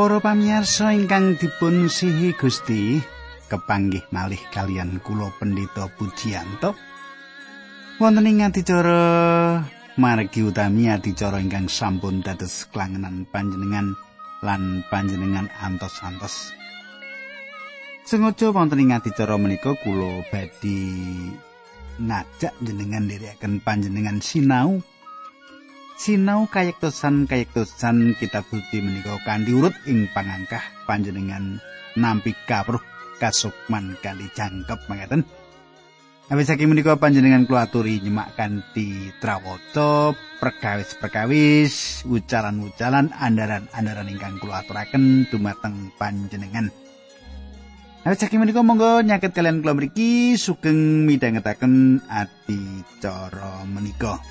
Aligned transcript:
Para 0.00 0.16
pamirsa 0.16 0.96
ingkang 0.96 1.36
dipun 1.36 1.84
sihi 1.84 2.32
Gusti, 2.32 2.96
kepanggih 3.52 4.08
malih 4.08 4.40
kalian 4.48 4.96
kula 5.04 5.28
Pendeta 5.36 5.92
Pujiyanto. 5.92 6.72
Wonten 8.00 8.24
ing 8.24 8.40
adicara 8.40 9.60
margi 10.00 10.40
utami 10.40 10.88
adicara 10.88 11.36
ingkang 11.36 11.68
sampun 11.68 12.24
dados 12.24 12.64
klangenan 12.72 13.28
panjenengan 13.28 13.92
lan 14.40 14.80
panjenengan 14.88 15.52
antos-antos. 15.60 16.56
Sengaja 18.08 18.56
wonten 18.56 18.80
ing 18.80 18.96
adicara 18.96 19.36
menika 19.36 19.76
kula 19.84 20.24
badhe 20.32 20.80
ngajak 22.00 22.56
jenengan 22.64 23.04
nderekaken 23.04 23.60
panjenengan 23.60 24.24
sinau 24.24 24.80
sinau 26.00 26.48
kayektosan 26.48 27.28
kayektosan 27.28 28.16
kitab 28.16 28.48
suci 28.48 28.80
menika 28.80 29.20
kanthi 29.20 29.52
urut 29.52 29.76
ing 29.84 30.08
pangangkah 30.16 30.64
panjenengan 30.88 31.60
nampi 31.92 32.32
kawruh 32.48 32.80
kasukman 33.20 34.00
kali 34.00 34.24
jangkep 34.32 34.80
mangeten 34.88 35.28
Awit 36.30 36.46
saking 36.46 36.70
menika 36.70 36.94
panjenengan 36.94 37.42
kula 37.42 37.66
aturi 37.66 37.98
nyemak 38.00 38.38
kanthi 38.38 39.10
trawaca 39.18 40.14
perkawis-perkawis 40.38 42.06
ucalan-ucalan 42.06 43.10
andaran-andaran 43.18 44.06
ingkang 44.06 44.38
kula 44.38 44.62
aturaken 44.62 45.26
dumateng 45.26 45.90
panjenengan. 45.98 46.70
Awit 48.06 48.22
saking 48.22 48.40
menika 48.40 48.62
monggo 48.62 49.02
nyaket 49.02 49.34
kalian 49.34 49.58
kula 49.58 49.74
mriki 49.74 50.38
sugeng 50.38 51.02
midhangetaken 51.02 51.98
ati 52.06 52.86
cara 53.02 53.66
menika 53.66 54.22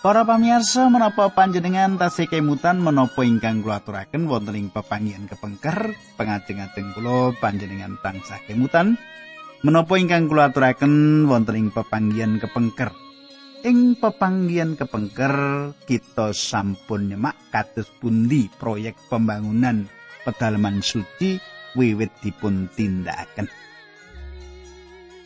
Para 0.00 0.24
pamirsa 0.24 0.88
menapa 0.88 1.28
panjenengan 1.28 2.00
tasih 2.00 2.24
kemutan 2.24 2.80
menapa 2.80 3.20
ingkang 3.20 3.60
kula 3.60 3.84
aturaken 3.84 4.32
wonten 4.32 4.56
ing 4.56 4.72
pepanggihan 4.72 5.28
kepengker 5.28 5.92
pengajeng-ajeng 6.16 6.96
kula 6.96 7.36
panjenengan 7.36 8.00
tansah 8.00 8.40
kemutan. 8.48 8.96
Menapa 9.60 10.00
ingkang 10.00 10.24
kula 10.24 10.48
aturaken 10.48 11.28
wonten 11.28 11.52
ing 11.52 11.68
pepanggihan 11.68 12.40
kepengker? 12.40 12.96
Ing 13.60 13.92
pepanggihan 14.00 14.72
kepengker 14.72 15.36
kita 15.84 16.32
sampun 16.32 17.12
nyemak 17.12 17.36
kados 17.52 17.92
pundi 18.00 18.48
proyek 18.56 18.96
pembangunan 19.12 19.84
pedalaman 20.24 20.80
suci 20.80 21.36
wiwit 21.76 22.24
dipun 22.24 22.72
tindakaken. 22.72 23.52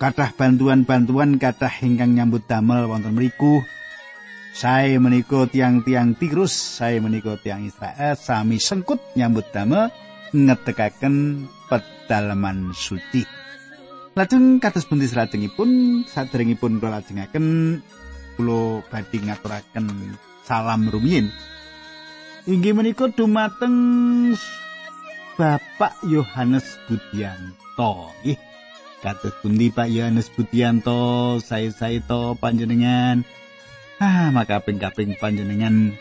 Kathah 0.02 0.34
bantuan-bantuan 0.34 1.38
kathah 1.38 1.78
ingkang 1.78 2.18
nyambut 2.18 2.42
damel 2.50 2.90
wonten 2.90 3.14
mriku 3.14 3.62
Saya 4.54 5.02
menika 5.02 5.50
tiang-tiang 5.50 6.14
Tirus, 6.14 6.54
saya 6.54 7.02
menika 7.02 7.34
tiang 7.42 7.66
Israel 7.66 8.14
sami 8.14 8.62
sengkut 8.62 9.02
nyambut 9.18 9.50
damel 9.50 9.90
ngetekaken 10.30 11.42
pedalaman 11.66 12.70
suci. 12.70 13.26
Lajeng 14.14 14.62
kados 14.62 14.86
pundi 14.86 15.10
salajengipun 15.10 16.06
saderengipun 16.06 16.78
kula 16.78 17.02
lajengaken 17.02 17.82
kula 18.38 18.78
badhe 18.86 19.18
ngaturaken 19.26 20.14
salam 20.46 20.86
rumiyin. 20.86 21.34
Inggih 22.46 22.78
menika 22.78 23.10
dumateng 23.10 23.74
Bapak 25.34 25.98
Yohanes 26.06 26.78
Budianto. 26.86 28.14
Nggih. 28.22 28.38
Kados 29.02 29.34
pundi 29.42 29.74
Pak 29.74 29.90
Yohanes 29.90 30.30
Budianto, 30.30 31.42
saya-saya 31.42 31.98
to 32.06 32.38
panjenengan. 32.38 33.26
Ah, 34.02 34.34
maka 34.34 34.58
kaping-kaping 34.58 35.14
panjenengan. 35.22 35.94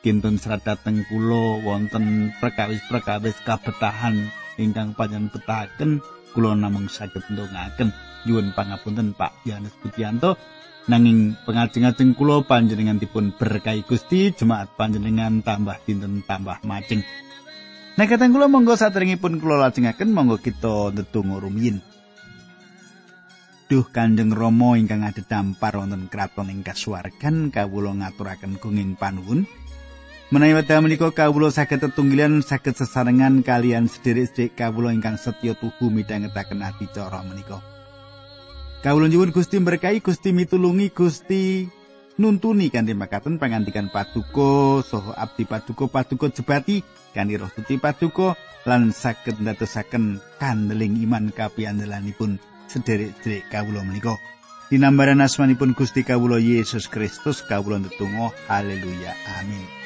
Kinten 0.00 0.40
serat 0.40 0.64
dateng 0.64 1.04
kula 1.10 1.60
wonten 1.60 2.32
perkawis-perkawis 2.40 3.36
kabetahan 3.44 4.32
ingkang 4.56 4.96
panjenengan 4.96 5.34
betahaken 5.34 5.90
kula 6.32 6.56
namung 6.56 6.88
saged 6.88 7.26
ndongaken. 7.28 7.92
Nyuwun 8.24 8.52
pangapunten 8.54 9.12
Pak 9.12 9.44
Yohanes 9.44 9.74
Budianto. 9.82 10.38
Nanging 10.88 11.36
pengajeng-ajeng 11.44 12.16
kula 12.16 12.46
panjenengan 12.46 12.96
dipun 12.96 13.36
berkahi 13.36 13.84
Gusti 13.84 14.32
jemaat 14.32 14.72
panjenengan 14.74 15.44
tambah 15.44 15.76
dinten 15.84 16.24
tambah 16.24 16.64
maceng 16.64 17.04
Nah, 18.00 18.08
kateng 18.08 18.32
kula 18.32 18.48
monggo 18.48 18.80
saderengipun 18.80 19.42
kula 19.44 19.60
lajengaken 19.60 20.16
monggo 20.16 20.40
kita 20.40 20.88
ndedonga 20.94 21.36
rumiyin. 21.36 21.84
Duh 23.70 23.86
Kanjeng 23.86 24.34
Rama 24.34 24.74
ingkang 24.74 25.06
adhedhampar 25.06 25.78
wonten 25.78 26.10
kraton 26.10 26.50
ing 26.50 26.66
kasuwargan 26.66 27.54
kawula 27.54 27.94
ngaturaken 27.94 28.58
gunging 28.58 28.98
panuwun. 28.98 29.46
Menawi 30.34 30.58
wekdal 30.58 30.82
menika 30.82 31.06
kawula 31.14 31.54
saged 31.54 31.78
tetunggilan 31.78 32.42
saged 32.42 32.74
sesarengan 32.74 33.46
kalian 33.46 33.86
sederek-sederek 33.86 34.58
kawula 34.58 34.90
ingkang 34.90 35.14
setya 35.14 35.54
tuhu 35.54 35.86
midhangetaken 35.86 36.66
adicara 36.66 37.22
menika. 37.22 37.62
Kawula 38.82 39.06
nyuwun 39.06 39.30
Gusti 39.30 39.62
berkahi 39.62 40.02
Gusti 40.02 40.34
mitulungi 40.34 40.90
Gusti 40.90 41.70
nuntuni 42.18 42.74
kanthi 42.74 42.98
makaten 42.98 43.38
pangandikan 43.38 43.86
paduka 43.86 44.82
saha 44.82 45.14
abdi 45.14 45.46
paduka 45.46 45.86
paduka 45.86 46.26
jebati 46.26 46.82
kanthi 47.14 47.38
roh 47.38 47.46
suci 47.54 47.78
paduka 47.78 48.34
lan 48.66 48.90
saged 48.90 49.38
ndadosaken 49.38 50.18
kandeling 50.42 50.98
iman 51.06 51.30
kapiandelanipun 51.30 52.49
sederek-sederek 52.70 53.50
kawula 53.50 53.82
menika. 53.82 54.14
Dinambaran 54.70 55.20
asmanipun 55.20 55.74
Gusti 55.74 56.06
kawula 56.06 56.38
Yesus 56.38 56.86
Kristus 56.86 57.42
kawula 57.42 57.82
ndedonga 57.82 58.30
haleluya 58.46 59.12
amin. 59.42 59.79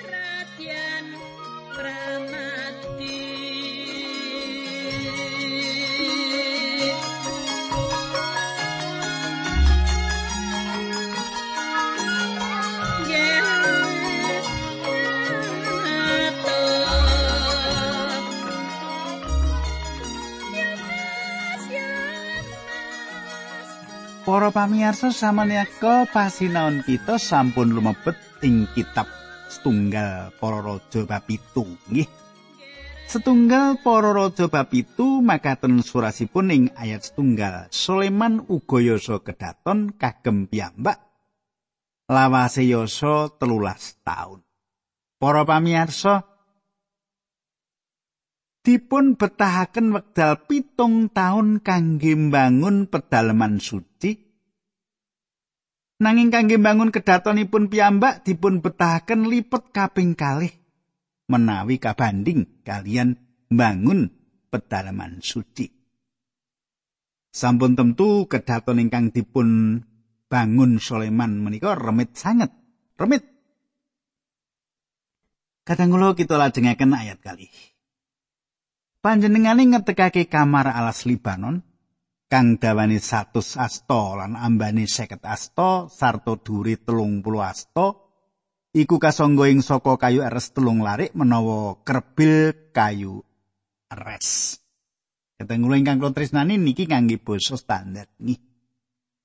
Para 24.34 24.50
pamirsa 24.50 25.14
samangga 25.14 26.10
pasinaon 26.10 26.82
kita 26.82 27.22
sampun 27.22 27.70
lumebet 27.70 28.18
ing 28.42 28.66
kitab 28.74 29.06
setunggal 29.46 30.34
para 30.42 30.58
raja 30.58 31.06
bab 31.06 31.22
nggih. 31.30 32.10
Setunggal 33.06 33.78
para 33.86 34.10
raja 34.10 34.50
bab 34.50 34.74
itu 34.74 35.22
makaten 35.22 35.86
surasipun 35.86 36.50
ing 36.50 36.62
ayat 36.74 37.06
setunggal. 37.06 37.70
Sulaiman 37.70 38.42
uga 38.50 38.82
yasa 38.82 39.22
kedaton 39.22 39.94
kagem 39.94 40.50
piyambak 40.50 40.98
lawase 42.10 42.66
yasa 42.66 43.30
telulas 43.38 44.02
taun. 44.02 44.42
Para 45.22 45.46
pamirsa 45.46 46.26
dipun 48.66 49.14
betahaken 49.14 49.94
wekdal 49.94 50.42
pitung 50.50 51.06
taun 51.14 51.62
kangge 51.62 52.18
mbangun 52.18 52.90
pedalaman 52.90 53.62
suci 53.62 54.23
nanging 56.00 56.30
kangge 56.30 56.56
mbangun 56.58 56.94
kedatonipun 56.94 57.68
piyambak 57.70 58.24
dipun 58.26 58.62
betahaken 58.64 59.28
lipet 59.30 59.70
kaping 59.70 60.14
kalih. 60.14 60.52
Menawi 61.26 61.80
kabanding 61.80 62.62
kalian 62.62 63.16
mbangun 63.48 64.12
pedalaman 64.52 65.24
suci. 65.24 65.72
Sampun 67.34 67.74
tentu 67.74 68.30
kedaton 68.30 68.78
ingkang 68.78 69.10
dipun 69.10 69.80
bangun 70.30 70.78
Sulaiman 70.78 71.40
menika 71.40 71.74
remit 71.74 72.14
sanget. 72.14 72.52
Remit. 72.94 73.26
Kadang 75.64 75.96
kula 75.96 76.12
kita 76.14 76.36
lajengaken 76.36 76.92
ayat 76.92 77.18
kali. 77.24 77.48
panjenengane 79.04 79.68
ngetekake 79.68 80.32
kamar 80.32 80.72
alas 80.72 81.04
Libanon 81.04 81.60
kang 82.28 82.58
dawane 82.58 82.98
100 82.98 83.60
asta 83.60 84.00
lan 84.18 84.34
ambane 84.34 84.88
50 84.88 85.22
asta 85.22 85.86
sarta 85.88 86.34
dhuwure 86.40 86.80
30 86.80 87.22
asta 87.40 87.86
iku 88.74 88.98
kasangga 88.98 89.46
ing 89.46 89.62
saka 89.62 89.94
kayu 89.96 90.26
eres 90.26 90.50
telung 90.50 90.82
larik 90.82 91.14
menawa 91.14 91.78
kerbil 91.86 92.72
kayu 92.74 93.22
eres. 93.88 94.58
Kadang 95.38 95.66
kula 95.66 95.78
ingkang 95.78 95.98
kula 96.02 96.14
tresnani 96.14 96.58
niki 96.58 96.86
kangge 96.90 97.22
basa 97.22 97.54
standar 97.54 98.10
nih. 98.18 98.38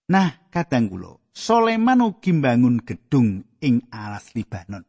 Nah, 0.10 0.50
kadang 0.54 0.90
kula 0.90 1.18
Soleman 1.40 2.04
ugi 2.04 2.36
mbangun 2.36 2.84
gedung 2.84 3.48
ing 3.64 3.88
alas 3.96 4.36
Libanon. 4.36 4.84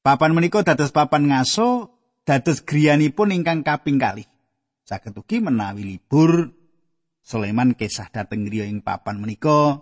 Papan 0.00 0.32
menika 0.32 0.64
dados 0.64 0.96
papan 0.96 1.28
ngaso 1.28 1.92
dados 2.24 2.64
griyanipun 2.64 3.36
ingkang 3.36 3.60
kaping 3.60 4.00
kalih. 4.00 4.24
Saged 4.84 5.16
ugi 5.16 5.40
menawi 5.40 5.96
libur 5.96 6.52
Soleman 7.24 7.72
kesah 7.72 8.12
dhateng 8.12 8.44
griya 8.44 8.68
ing 8.68 8.84
papan 8.84 9.16
menika. 9.16 9.80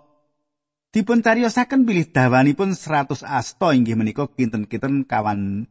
Dipun 0.95 1.19
cariyosaken 1.19 1.83
bilih 1.83 2.07
dawanipun 2.07 2.71
100 2.71 3.19
asta 3.27 3.75
inggih 3.75 3.99
menika 3.99 4.31
kinten-kinten 4.31 5.03
kawan 5.03 5.67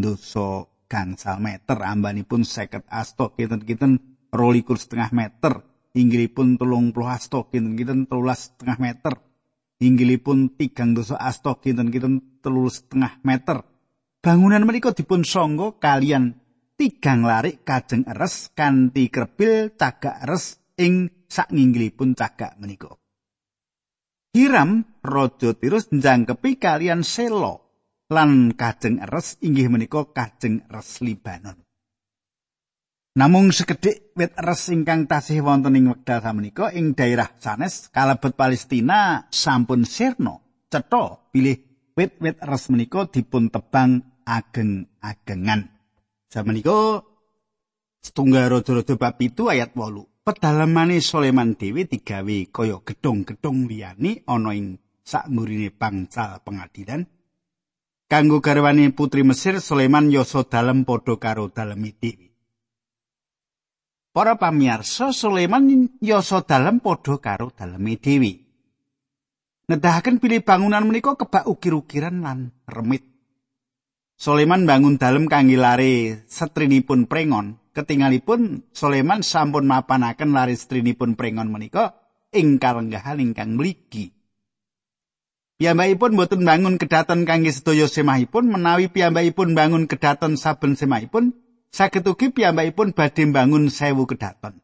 dosa 0.00 0.64
gangsal 0.88 1.44
meter. 1.44 1.76
Ambanipun 1.76 2.40
seket 2.40 2.88
asto 2.88 3.36
kinten-kinten 3.36 4.00
rolikur 4.32 4.80
setengah 4.80 5.12
meter. 5.12 5.60
Inggilipun 5.92 6.56
telung 6.56 6.96
puluh 6.96 7.12
asto 7.12 7.52
kinten-kinten 7.52 8.08
telulas 8.08 8.48
setengah 8.48 8.80
meter. 8.80 9.12
Inggilipun 9.84 10.56
tigang 10.56 10.96
dosa 10.96 11.20
asto 11.20 11.60
kinten-kinten 11.60 12.40
telulus 12.40 12.80
setengah 12.80 13.20
meter. 13.28 13.60
Bangunan 14.24 14.64
menika 14.64 14.96
dipun 14.96 15.20
songgo 15.20 15.76
kalian 15.76 16.47
tigang 16.78 17.26
larik 17.26 17.66
kajeng 17.66 18.06
eres 18.06 18.54
kanthi 18.54 19.10
krebil 19.10 19.74
cagak 19.74 20.22
eres 20.22 20.62
ing 20.78 21.10
sak 21.26 21.50
nginggilipun 21.50 22.14
cagak 22.14 22.54
menika 22.62 22.94
Hiram 24.38 24.86
Raja 25.02 25.50
Tirus 25.58 25.90
njangkepi 25.90 26.62
kalian 26.62 27.02
Selo 27.02 27.54
lan 28.06 28.54
kajeng 28.54 29.02
eres 29.02 29.34
inggih 29.42 29.66
menika 29.66 30.06
kajeng 30.14 30.62
eres 30.70 31.02
Libanon. 31.02 31.58
Namung 33.18 33.50
sekedhik 33.50 34.14
wit 34.14 34.30
eres 34.38 34.70
ingkang 34.70 35.10
tasih 35.10 35.42
wonten 35.42 35.74
ing 35.74 35.90
wekdal 35.90 36.22
samenika 36.22 36.70
ing 36.70 36.94
daerah 36.94 37.34
sanes 37.42 37.90
kalebet 37.90 38.38
Palestina 38.38 39.26
sampun 39.26 39.82
sirna 39.82 40.38
cetha 40.70 41.26
bilih 41.34 41.58
wit-wit 41.98 42.38
eres 42.38 42.70
menika 42.70 43.10
dipun 43.10 43.50
tebang 43.50 44.22
ageng-agengan. 44.22 45.77
Samenika 46.28 47.00
setunggal 48.04 48.52
rada-rada 48.52 48.94
bab 49.00 49.16
itu 49.18 49.48
ayat 49.48 49.72
8. 49.72 50.24
Pedalamane 50.24 51.00
Soleman 51.00 51.56
Dewi 51.56 51.88
digawe 51.88 52.38
kaya 52.52 52.76
gedung-gedung 52.84 53.64
liyane 53.64 54.28
ana 54.28 54.52
ing 54.52 54.76
sakmurine 55.00 55.72
bangsa 55.72 56.44
pengadilan. 56.44 57.08
kanggo 58.08 58.40
garwane 58.40 58.88
putri 58.90 59.22
Mesir 59.22 59.60
Sulaiman 59.60 60.08
yoso 60.08 60.48
dalem 60.48 60.88
padha 60.88 61.20
karo 61.20 61.52
dalem 61.52 61.92
dewi. 61.92 62.32
Para 64.16 64.40
pamirsa 64.40 65.12
Sulaiman 65.12 65.92
yoso 66.00 66.42
dalem 66.42 66.80
padha 66.80 67.20
karo 67.20 67.52
dalem 67.52 67.84
dewi. 68.00 68.32
Nedahaken 69.68 70.16
pilih 70.16 70.40
bangunan 70.40 70.88
menika 70.88 71.12
kebak 71.12 71.44
ukir-ukiran 71.44 72.24
lan 72.24 72.56
remit. 72.64 73.04
Sulaiman 74.18 74.66
bangun 74.66 74.98
dalem 74.98 75.30
kangge 75.30 75.54
lare 75.54 76.26
setrinipun 76.26 77.06
prengon. 77.06 77.62
Ketingalipun 77.70 78.66
Sulaiman 78.74 79.22
sampun 79.22 79.70
mapanaken 79.70 80.34
lare 80.34 80.58
setrinipun 80.58 81.14
prengon 81.14 81.54
menika 81.54 81.94
ing 82.34 82.58
kalenggahan 82.58 83.22
ingkang 83.22 83.54
mligi. 83.54 84.10
Piyambakipun 85.62 86.18
boten 86.18 86.42
bangun 86.42 86.82
kedaton 86.82 87.22
kangge 87.22 87.54
sedaya 87.54 87.86
semahipun 87.86 88.50
menawi 88.50 88.90
piyambakipun 88.90 89.54
bangun 89.54 89.86
kedaton 89.86 90.34
saben 90.34 90.74
semahipun 90.74 91.38
saged 91.70 92.02
ugi 92.02 92.34
piyambakipun 92.34 92.98
badhe 92.98 93.22
bangun 93.30 93.70
sewu 93.70 94.02
kedaton. 94.10 94.58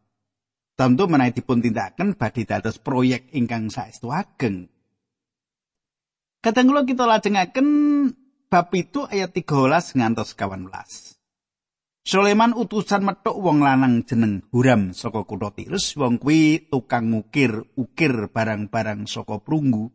Tentu 0.75 1.07
menawi 1.07 1.31
dipun 1.31 1.63
tindakaken 1.63 2.19
badhe 2.19 2.43
dados 2.43 2.83
proyek 2.83 3.31
ingkang 3.31 3.71
saestu 3.71 4.11
ageng. 4.11 4.67
Kadang 6.43 6.67
kula 6.75 6.83
kita 6.83 7.07
lajengaken 7.07 7.67
bab 8.55 8.71
itu 8.71 9.03
ayat 9.11 9.35
13 9.35 9.99
ngantos 9.99 10.39
18. 10.39 11.19
Sulaiman 12.07 12.55
utusan 12.55 13.03
metuk 13.03 13.35
wong 13.35 13.67
lanang 13.67 14.07
jeneng 14.07 14.47
Huram 14.55 14.95
saka 14.95 15.27
kutha 15.27 15.51
Tirus 15.51 15.99
wong 15.99 16.23
kuwi 16.23 16.71
tukang 16.71 17.11
ngukir 17.11 17.67
ukir 17.75 18.31
barang-barang 18.31 19.11
saka 19.11 19.43
prunggu 19.43 19.91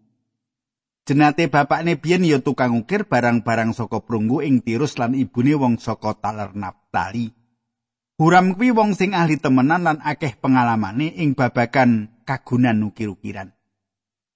Jenate 1.07 1.47
bapakne 1.47 1.95
biyen 1.95 2.27
ya 2.27 2.44
tukang 2.44 2.75
ukir 2.75 3.07
barang-barang 3.07 3.71
saka 3.71 4.03
prunggu 4.03 4.44
ing 4.44 4.59
Tirus 4.59 5.00
lan 5.00 5.15
ibune 5.15 5.56
wong 5.56 5.79
saka 5.79 6.19
Taler 6.19 6.51
Naftali. 6.51 7.31
Huram 8.19 8.59
kuwi 8.59 8.75
wong 8.75 8.91
sing 8.91 9.15
ahli 9.15 9.39
temenan 9.39 9.88
lan 9.88 10.03
akeh 10.03 10.35
pengalamane 10.35 11.15
ing 11.15 11.31
babagan 11.31 12.11
kagunan 12.27 12.83
ukir-ukiran. 12.91 13.56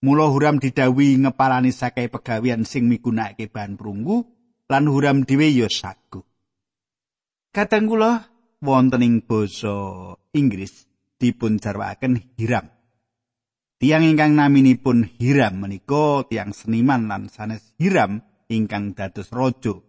Mula 0.03 0.27
Huram 0.27 0.59
didawi 0.59 1.15
ngepalani 1.15 1.71
sakai 1.71 2.11
pegawean 2.11 2.67
sing 2.67 2.91
migunakake 2.91 3.47
bahan 3.47 3.79
prunggu 3.79 4.27
lan 4.67 4.91
Huram 4.91 5.23
dhewe 5.23 5.47
ya 5.47 5.71
sagu. 5.71 6.27
Kadang 7.55 7.87
kula 7.87 8.27
wonten 8.59 8.99
ing 8.99 9.23
basa 9.23 9.71
Inggris 10.35 10.91
dipun 11.15 11.55
jarwakaken 11.55 12.19
Hiram. 12.35 12.67
Tiang 13.79 14.03
ingkang 14.03 14.35
naminipun 14.35 15.07
Hiram 15.23 15.63
menika 15.63 16.27
tiang 16.27 16.51
seniman 16.51 17.07
lan 17.07 17.31
sanes 17.31 17.63
Hiram 17.79 18.19
ingkang 18.51 18.99
dados 18.99 19.31
raja. 19.31 19.79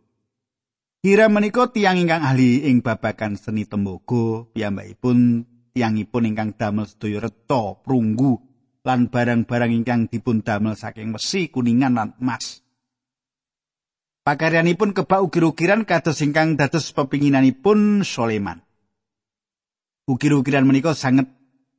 Hiram 1.02 1.34
menika 1.34 1.75
tiang 1.75 1.99
ingkang 1.99 2.22
ahli 2.22 2.70
ing 2.70 2.87
babagan 2.87 3.34
seni 3.34 3.67
tembaga, 3.67 4.46
piyambakipun 4.55 5.43
tiangipun 5.74 6.22
ingkang 6.22 6.55
damel 6.55 6.86
sedaya 6.86 7.27
reta, 7.27 7.82
prunggu 7.82 8.54
lan 8.84 9.08
barang-barang 9.08 9.72
ingkang 9.72 10.12
dipun 10.12 10.44
damel 10.44 10.76
saking 10.76 11.17
besi, 11.17 11.48
kuningan 11.48 11.96
lan 11.96 12.12
emas. 12.20 12.60
Pakaryanipun 14.24 14.93
kebak 14.93 15.20
ukir-ukiran 15.20 15.84
kados 15.88 16.20
ingkang 16.24 16.56
dados 16.56 16.93
pepinginanipun 16.93 18.05
Soleman. 18.05 18.60
Ukir-ukiran 20.05 20.69
menika 20.69 20.93
sanget 20.93 21.29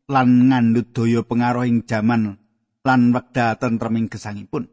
lan 0.09 0.49
ngandhut 0.49 0.93
daya 0.93 1.21
pengaruh 1.25 1.65
ing 1.65 1.85
jaman 1.85 2.37
lan 2.85 3.01
wekdal 3.13 3.57
tentreming 3.57 4.09
gesangipun. 4.09 4.69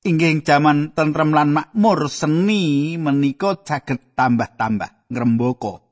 Inggih 0.00 0.42
jaman 0.42 0.96
tentrem 0.96 1.30
lan 1.30 1.54
makmur 1.54 2.10
seni 2.10 2.94
menika 2.98 3.58
caget 3.62 4.14
tambah-tambah 4.16 5.10
ngrembaka. 5.12 5.89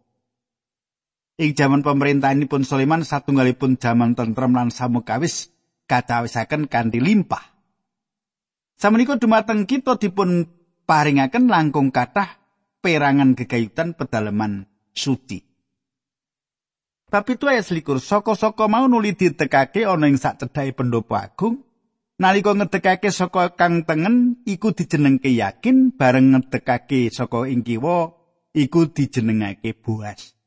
Ing 1.39 1.55
jaman 1.55 1.87
pemerintahanipun 1.87 2.67
Sulaiman 2.67 3.07
satunggalipun 3.07 3.79
jaman 3.79 4.19
tentrem 4.19 4.59
lan 4.59 4.75
samukawis 4.75 5.55
kacawisaken 5.87 6.67
kanthi 6.67 6.99
limpah. 6.99 7.55
Samenika 8.75 9.15
dumateng 9.23 9.63
kita 9.63 10.03
dipun 10.03 10.51
paringaken 10.83 11.47
langkung 11.47 11.95
kathah 11.95 12.43
perangan 12.83 13.39
gegayutan 13.39 13.95
pedalaman 13.95 14.67
suci. 14.91 15.47
Bab 17.09 17.25
itu 17.31 17.47
ayat 17.47 17.71
selikur, 17.71 18.03
soko-soko 18.03 18.67
mau 18.67 18.85
nuli 18.91 19.15
ditekake 19.15 19.87
ana 19.87 20.11
ing 20.11 20.19
sak 20.19 20.43
pendopo 20.53 21.15
agung. 21.17 21.63
Nalika 22.19 22.51
ngedekake 22.51 23.15
saka 23.15 23.55
kang 23.55 23.87
tengen 23.87 24.43
iku 24.43 24.75
dijenengke 24.75 25.31
yakin, 25.31 25.95
bareng 25.95 26.35
ngedekake 26.35 27.15
saka 27.15 27.47
ing 27.47 27.63
kiwa 27.63 28.11
iku 28.53 28.91
dijenengake 28.91 29.73
buas. 29.79 30.38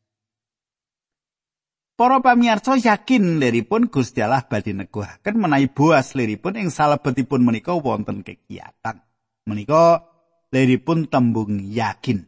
Para 2.02 2.18
pamirsa 2.18 2.82
yakin 2.82 3.38
liripun 3.38 3.86
Gusti 3.94 4.26
Allah 4.26 4.42
badhe 4.42 4.74
neguhaken 4.74 5.38
menawi 5.38 5.70
buas 5.70 6.18
liripun 6.18 6.58
ing 6.58 6.74
salebetipun 6.74 7.46
menika 7.46 7.78
wonten 7.78 8.26
kegiatan. 8.26 9.06
Menika 9.46 10.10
liripun 10.50 11.06
tembung 11.14 11.62
yakin. 11.62 12.26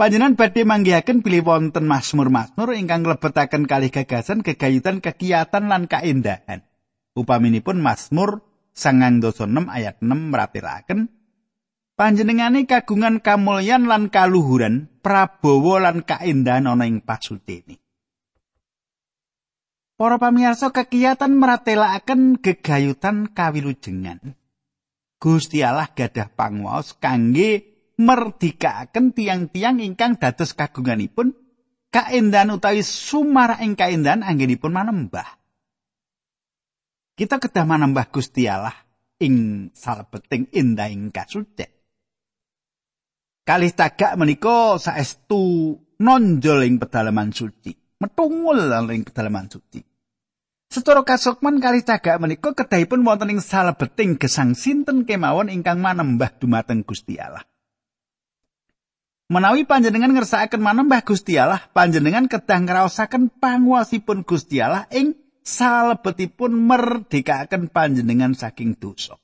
Panjenengan 0.00 0.32
badhe 0.32 0.64
manggihaken 0.64 1.20
bilih 1.20 1.44
wonten 1.44 1.84
masmur-masmur 1.84 2.72
ingkang 2.72 3.04
nglebetaken 3.04 3.68
kalih 3.68 3.92
gagasan 3.92 4.40
kegayutan 4.40 5.04
kegiatan 5.04 5.68
lan 5.68 5.84
kaendahan. 5.84 6.64
Upaminipun 7.12 7.84
Mazmur 7.84 8.40
9 8.80 9.28
ayat 9.68 10.00
6 10.00 10.08
meratelaken 10.08 11.12
panjenengane 12.00 12.64
kagungan 12.64 13.20
kamulyan 13.20 13.84
lan 13.84 14.08
kaluhuran, 14.08 14.88
prabawa 15.04 15.84
lan 15.84 16.00
kaendahan 16.00 16.64
ana 16.64 16.88
ing 16.88 17.04
pasutene. 17.04 17.79
Para 20.00 20.16
pamirsa 20.16 20.72
kegiatan 20.72 21.28
meratelaken 21.28 22.40
gegayutan 22.40 23.36
kawilujengan. 23.36 24.32
Gusti 25.20 25.60
Allah 25.60 25.92
gadah 25.92 26.32
pangwaos 26.32 26.96
kangge 26.96 27.76
merdikaken 28.00 29.12
tiang-tiang 29.12 29.76
ingkang 29.84 30.16
dados 30.16 30.56
kagunganipun 30.56 31.36
kaendahan 31.92 32.56
utawi 32.56 32.80
sumara 32.80 33.60
ing 33.60 33.76
kaendahan 33.76 34.24
anggenipun 34.24 34.72
manembah. 34.72 35.36
Kita 37.12 37.36
kedah 37.36 37.68
manembah 37.68 38.08
Gusti 38.08 38.48
Allah 38.48 38.72
ing 39.20 39.68
salebeting 39.76 40.48
endah 40.56 40.88
ing 40.88 41.12
kasucen. 41.12 41.68
Kalih 43.44 43.76
tagak 43.76 44.16
menika 44.16 44.80
saestu 44.80 45.76
nonjol 46.00 46.64
ing 46.64 46.80
pedalaman 46.80 47.36
suci. 47.36 47.76
Metungul 48.00 48.64
ing 48.88 49.04
pedalaman 49.04 49.52
suci. 49.52 49.89
Secara 50.70 51.02
kasukman 51.02 51.58
kalih 51.58 51.82
tagak 51.82 52.22
menika 52.22 52.54
kedahipun 52.54 53.02
wonten 53.02 53.34
ing 53.34 53.42
salebeting 53.42 54.14
gesang 54.14 54.54
sinten 54.54 55.02
kemawon 55.02 55.50
ingkang 55.50 55.82
manembah 55.82 56.30
dumateng 56.38 56.86
Gusti 56.86 57.18
Allah. 57.18 57.42
Menawi 59.26 59.66
panjenengan 59.66 60.14
ngersakaken 60.14 60.62
manembah 60.62 61.02
Gusti 61.02 61.34
Allah, 61.42 61.58
panjenengan 61.74 62.30
kedah 62.30 62.62
ngraosaken 62.62 63.34
panguwasipun 63.42 64.22
Gusti 64.22 64.62
Allah 64.62 64.86
ing 64.94 65.18
salebetipun 65.42 66.54
merdekaken 66.54 67.66
panjenengan 67.74 68.38
saking 68.38 68.78
dosa. 68.78 69.18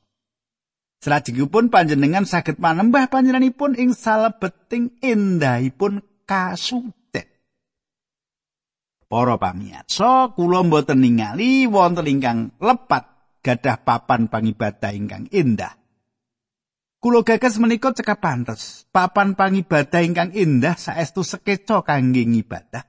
Salajengipun 0.99 1.71
panjenengan 1.71 2.27
saged 2.27 2.59
manembah 2.59 3.07
panjenenganipun 3.07 3.79
ing 3.79 3.95
salebeting 3.95 4.99
endahipun 4.99 6.03
kasucen. 6.27 7.06
Para 9.07 9.39
pamirsa, 9.39 10.35
kula 10.35 10.67
mboten 10.67 10.99
ningali 10.99 11.71
wonten 11.71 12.11
ingkang 12.11 12.51
lepat 12.59 13.07
gadah 13.39 13.79
papan 13.87 14.27
pangibadah 14.27 14.91
ingkang 14.91 15.31
indah. 15.31 15.79
Kulo 16.99 17.23
gagas 17.23 17.63
menika 17.63 17.95
cekap 17.95 18.19
pantes. 18.19 18.83
Papan 18.91 19.39
pangibadah 19.39 20.03
ingkang 20.03 20.35
indah 20.35 20.75
saestu 20.75 21.23
sekeca 21.23 21.87
kangge 21.87 22.27
ngibadah. 22.27 22.83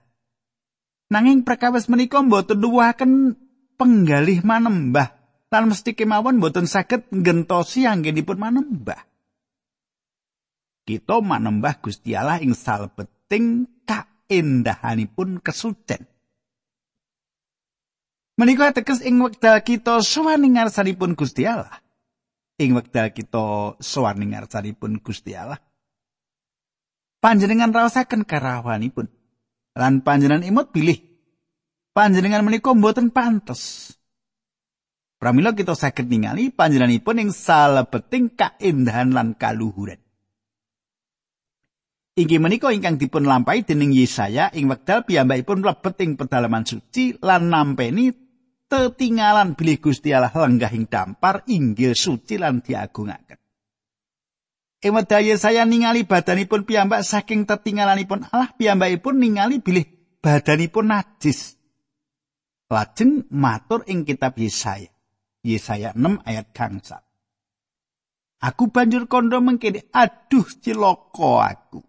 Nanging 1.13 1.45
perkawis 1.45 1.85
menika 1.85 2.25
mboten 2.25 2.57
nuwuhaken 2.57 3.37
penggalih 3.77 4.41
manembah 4.41 5.13
lan 5.47 5.71
mesti 5.71 5.95
kemawon 5.95 6.43
boten 6.43 6.67
saged 6.67 7.07
nggentosi 7.13 7.87
anggenipun 7.87 8.41
manembah. 8.41 9.05
Kita 10.87 11.19
manembah 11.19 11.77
Gusti 11.79 12.15
Allah 12.15 12.39
ing 12.41 12.55
salebeting 12.55 13.67
kaendahanipun 14.27 15.39
kesucen. 15.39 16.03
Menika 18.37 18.69
teges 18.69 19.01
ing 19.01 19.17
wekdal 19.23 19.65
kita 19.65 20.03
sowan 20.05 20.45
ing 20.45 20.61
ngarsanipun 20.61 21.17
Gusti 21.17 21.49
Allah. 21.49 21.81
Ing 22.61 22.77
wekdal 22.77 23.09
kita 23.09 23.79
sowan 23.81 24.21
ing 24.21 24.37
ngarsanipun 24.37 25.01
Gusti 25.01 25.33
Allah. 25.33 25.57
Panjenengan 27.17 27.73
raosaken 27.73 28.29
karawanipun 28.29 29.09
lan 29.73 30.05
panjenengan 30.05 30.45
imut 30.45 30.69
pilih 30.69 31.01
panjenengan 31.97 32.45
menika 32.45 32.77
mboten 32.77 33.09
pantes 33.09 33.97
Pramila 35.17 35.57
kita 35.57 35.73
saged 35.73 36.05
ningali 36.05 36.53
panjenenganipun 36.53 37.17
ing 37.17 37.29
salebeting 37.33 38.37
kaendahan 38.37 39.09
lan 39.09 39.33
kaluhuran. 39.33 39.97
Inggih 42.17 42.41
menika 42.41 42.73
ingkang 42.73 42.97
dipun 42.97 43.29
lampahi 43.29 43.61
dening 43.61 43.93
Yesaya 43.93 44.49
ing 44.57 44.65
wekdal 44.65 45.05
piyambakipun 45.05 45.61
mlebet 45.61 46.01
ing 46.01 46.17
pedalaman 46.17 46.65
suci 46.65 47.13
lan 47.21 47.53
nampeni 47.53 48.09
tetinggalan 48.65 49.53
bilih 49.53 49.77
Gusti 49.77 50.09
Allah 50.17 50.33
lenggah 50.33 50.73
ing 50.73 50.89
dampar 50.89 51.45
inggil 51.45 51.93
suci 51.93 52.41
lan 52.41 52.65
diagungaken. 52.65 53.37
Ing 54.81 54.91
wekdal 54.97 55.29
Yesaya 55.29 55.61
ningali 55.69 56.09
badanipun 56.09 56.65
piyambak 56.65 57.05
saking 57.05 57.45
tetinggalanipun 57.45 58.25
Allah 58.33 58.49
piyambakipun 58.49 59.21
ningali 59.21 59.61
bilih 59.61 59.85
badanipun 60.17 60.89
najis. 60.89 61.53
Lajeng 62.73 63.29
matur 63.29 63.85
ing 63.85 64.09
kitab 64.09 64.33
Yesaya 64.41 64.89
Yesaya 65.45 65.93
6 65.93 66.25
ayat 66.25 66.49
gangsal. 66.49 67.05
Aku 68.37 68.69
banjur 68.69 69.09
kondo 69.09 69.37
mengkene, 69.41 69.89
aduh 69.93 70.45
ciloko 70.61 71.41
aku. 71.41 71.86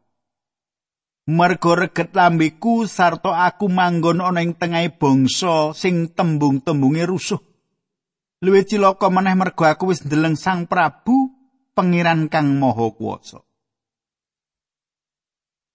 Mergo 1.29 1.77
reget 1.77 2.17
lambiku 2.17 2.89
sarta 2.89 3.45
aku 3.45 3.69
manggon 3.69 4.25
ana 4.25 4.41
ing 4.41 4.57
tengahing 4.57 4.97
bangsa 4.97 5.77
sing 5.77 6.09
tembung-tembunge 6.17 7.05
rusuh. 7.05 7.37
Luwih 8.41 8.65
cilaka 8.65 9.13
meneh 9.13 9.37
mergo 9.37 9.69
aku 9.69 9.93
wis 9.93 10.01
ndeleng 10.09 10.41
Sang 10.41 10.65
Prabu 10.65 11.29
pengiran 11.77 12.33
kang 12.33 12.57
maha 12.57 12.89
kuwasa. 12.97 13.45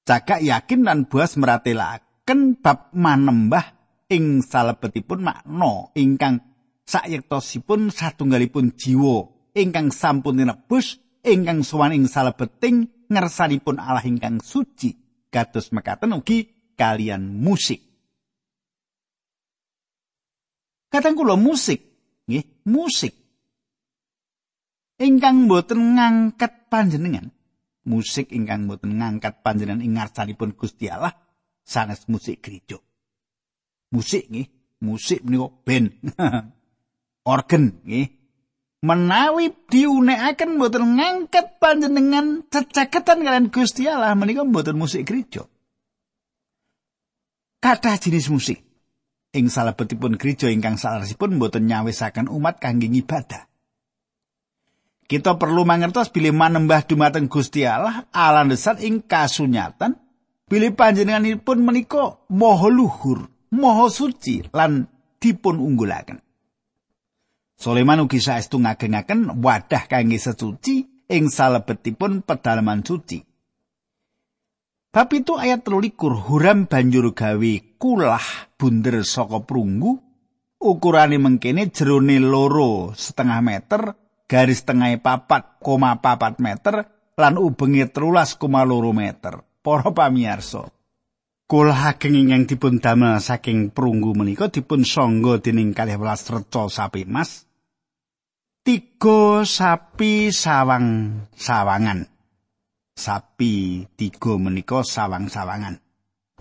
Cakak 0.09 0.41
yakin 0.41 0.89
lan 0.89 1.05
buas 1.05 1.37
meratelaken 1.37 2.57
bab 2.57 2.89
manembah 2.97 3.77
ing 4.09 4.41
salebetipun 4.41 5.21
makna 5.21 5.93
ingkang 5.93 6.41
sayektosipun 6.81 7.93
satunggalipun 7.93 8.73
jiwa 8.73 9.29
ingkang 9.53 9.93
sampun 9.93 10.41
tinebus 10.41 10.97
ingkang 11.21 11.61
sowan 11.61 11.93
ing 11.93 12.09
salebeting 12.09 12.89
ngersanipun 13.05 13.77
Allah 13.77 14.01
ingkang 14.01 14.41
suci 14.41 15.02
kados 15.33 15.73
mekaten 15.73 16.13
ugi 16.13 16.45
kalian 16.77 17.41
musik. 17.41 17.81
Kadang 20.93 21.17
kula 21.17 21.33
musik, 21.33 21.81
nggih, 22.29 22.69
musik. 22.69 23.17
Ingkang 25.01 25.49
boten 25.49 25.97
ngangkat 25.97 26.69
panjenengan, 26.69 27.33
musik 27.89 28.29
ingkang 28.29 28.69
boten 28.69 29.01
ngangkat 29.01 29.41
panjenengan 29.41 29.81
ing 29.81 29.97
ngarsanipun 29.97 30.53
Gusti 30.53 30.93
Allah 30.93 31.17
sanes 31.65 32.05
musik 32.05 32.45
gereja. 32.45 32.77
Musik 33.89 34.29
nggih, 34.29 34.47
musik 34.85 35.25
menika 35.25 35.49
band. 35.65 35.97
organ 37.33 37.81
nggih 37.87 38.22
menawi 38.83 39.55
diunekaken 39.71 40.59
mboten 40.59 40.99
ngangkat 40.99 41.57
panjenengan 41.57 42.43
cecaketan 42.51 43.23
kalian 43.23 43.47
Gusti 43.47 43.87
Allah 43.87 44.11
menika 44.13 44.43
mboten 44.43 44.75
musik 44.75 45.07
gereja. 45.07 45.47
Kata 47.63 47.95
jenis 47.95 48.27
musik. 48.27 48.59
Ing 49.33 49.47
salebetipun 49.47 50.19
gereja 50.19 50.51
ingkang 50.51 50.75
salaresipun 50.75 51.39
mboten 51.39 51.65
nyawisaken 51.65 52.29
umat 52.29 52.59
kangge 52.61 52.91
ibadah 52.91 53.49
kita 55.13 55.35
perlu 55.35 55.67
mangertos 55.67 56.09
bilih 56.09 56.31
manembah 56.33 56.87
dumateng 56.87 57.27
Gusti 57.27 57.67
Allah 57.67 58.07
ala 58.09 58.47
desat 58.47 58.81
ing 58.81 59.03
kasunyatan 59.03 59.99
bilih 60.47 60.73
panjenenganipun 60.73 61.61
menika 61.61 62.23
moho 62.33 62.67
luhur 62.71 63.27
moho 63.53 63.93
suci 63.93 64.47
lan 64.55 64.87
dipun 65.19 65.59
unggulaken 65.59 66.17
Sulaiman 67.57 68.03
ugi 68.03 68.19
saestu 68.19 68.59
ngagengaken 68.59 69.39
wadah 69.39 69.87
kangge 69.87 70.19
sesuci 70.19 71.07
ing 71.09 71.29
salebetipun 71.29 72.25
pedalaman 72.25 72.81
suci. 72.81 73.21
Bab 74.93 75.09
itu 75.09 75.33
ayat 75.33 75.65
telulikur 75.65 76.13
Huram 76.29 76.69
banjur 76.69 77.17
gawe 77.17 77.53
kulah 77.81 78.53
bunder 78.61 79.01
saka 79.01 79.41
prunggu 79.41 79.97
ukurane 80.61 81.17
mengkene 81.17 81.73
jerone 81.73 82.21
loro 82.21 82.93
setengah 82.93 83.41
meter 83.41 83.81
garis 84.29 84.61
tengahé 84.63 85.01
papat 85.01 85.59
koma 85.59 85.97
papat 85.97 86.37
meter 86.39 86.87
lan 87.17 87.35
ubenge 87.41 87.89
terulas 87.91 88.37
koma 88.39 88.61
loro 88.63 88.95
meter 88.95 89.41
para 89.65 89.89
pamirsa 89.91 90.69
kulah 91.45 91.93
ageng 91.93 92.15
ingkang 92.17 92.49
dipun 92.49 92.79
damel 92.79 93.19
saking 93.19 93.71
prunggu 93.71 94.15
menika 94.17 94.49
dipun 94.49 94.87
sangga 94.87 95.39
dening 95.39 95.75
kalih 95.75 95.99
welas 95.99 96.27
reca 96.27 96.67
sapi 96.71 97.05
mas 97.07 97.45
tiga 98.63 99.43
sapi 99.43 100.31
sawang 100.31 101.19
sawangan. 101.35 102.07
Sapi 102.93 103.85
tiga 103.97 104.37
menika 104.37 104.85
sawang 104.85 105.27
sawangan 105.27 105.83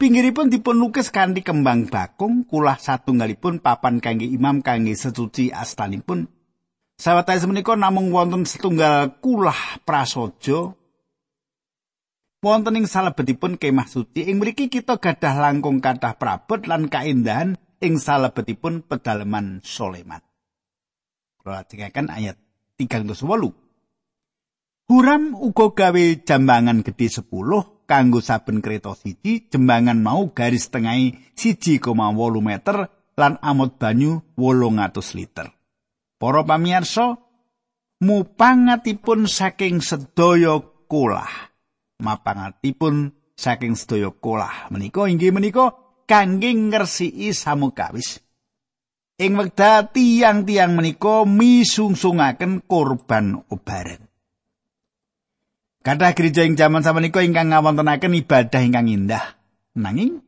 pinggiripun 0.03 0.51
dipun 0.51 0.83
lukis 0.83 1.15
kanthi 1.15 1.47
kembang 1.47 1.87
bakung 1.87 2.43
kulah 2.43 2.75
satunggalipun 2.75 3.63
papan 3.63 4.03
kangge 4.03 4.27
imam 4.27 4.59
kangge 4.59 4.99
secuci 4.99 5.55
astanipun. 5.55 6.27
Sawetawis 6.99 7.47
menika 7.47 7.79
namung 7.79 8.11
wonten 8.11 8.43
setunggal 8.43 9.23
kulah 9.23 9.79
prasojo 9.87 10.75
wonten 12.43 12.75
ing 12.75 12.91
salebetipun 12.91 13.55
kemah 13.55 13.87
suci 13.87 14.27
ing 14.27 14.43
mriki 14.43 14.67
kita 14.67 14.99
gadah 14.99 15.39
langkung 15.39 15.79
kathah 15.79 16.19
prabot 16.19 16.67
lan 16.67 16.91
kaendahan 16.91 17.55
ing 17.79 18.03
salebetipun 18.03 18.83
pedalaman 18.83 19.63
Soleman 19.63 20.21
Perhatikan 21.43 22.07
ayat 22.07 22.39
38. 22.79 23.19
Huram 24.87 25.23
uga 25.35 25.67
gawe 25.75 26.05
jambangan 26.23 26.87
gedhe 26.87 27.11
10 27.11 27.27
kanggo 27.91 28.23
saben 28.23 28.63
kereta 28.63 28.95
siji, 28.95 29.51
jembangan 29.51 29.99
mau 29.99 30.31
garis 30.31 30.71
tengahi 30.71 31.35
1,8 31.35 31.83
meter 32.39 32.87
lan 33.19 33.43
amot 33.43 33.75
banyu 33.75 34.23
800 34.39 35.19
liter. 35.19 35.51
Para 36.15 36.47
pamirsa, 36.47 37.19
mupangatipun 37.99 39.27
saking 39.27 39.83
sedaya 39.83 40.63
kolah. 40.87 41.52
Mapangatipun 42.03 43.15
saking 43.39 43.79
sedaya 43.79 44.11
kolah 44.11 44.67
menika 44.75 45.07
inggih 45.07 45.31
menika 45.31 45.79
kangge 46.11 46.51
ngresiki 46.51 47.31
samukawis. 47.31 48.19
ing 49.23 49.39
wekdal 49.39 49.95
tiang-tiang 49.95 50.75
menika 50.75 51.23
misungsungaken 51.23 52.67
korban 52.67 53.47
obaran. 53.47 54.03
Kathah 55.83 56.15
gereja 56.15 56.47
ing 56.47 56.55
jaman 56.55 56.87
samenika 56.87 57.23
ingkang 57.23 57.51
ngawontenaken 57.51 58.19
ibadah 58.23 58.63
ingkang 58.63 58.87
indah. 58.87 59.35
Nanging 59.75 60.23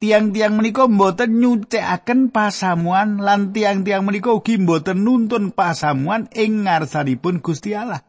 tiang-tiang 0.00 0.56
menika 0.56 0.88
mboten 0.88 1.40
nyucikaken 1.40 2.32
pasamuan 2.32 3.20
lan 3.20 3.52
tiang-tiang 3.52 4.04
menika 4.04 4.32
ugi 4.32 4.56
mboten 4.56 5.04
nuntun 5.04 5.52
pasamuan 5.52 6.32
ing 6.32 6.64
ngarsanipun 6.64 7.44
Gusti 7.44 7.76
Allah. 7.76 8.07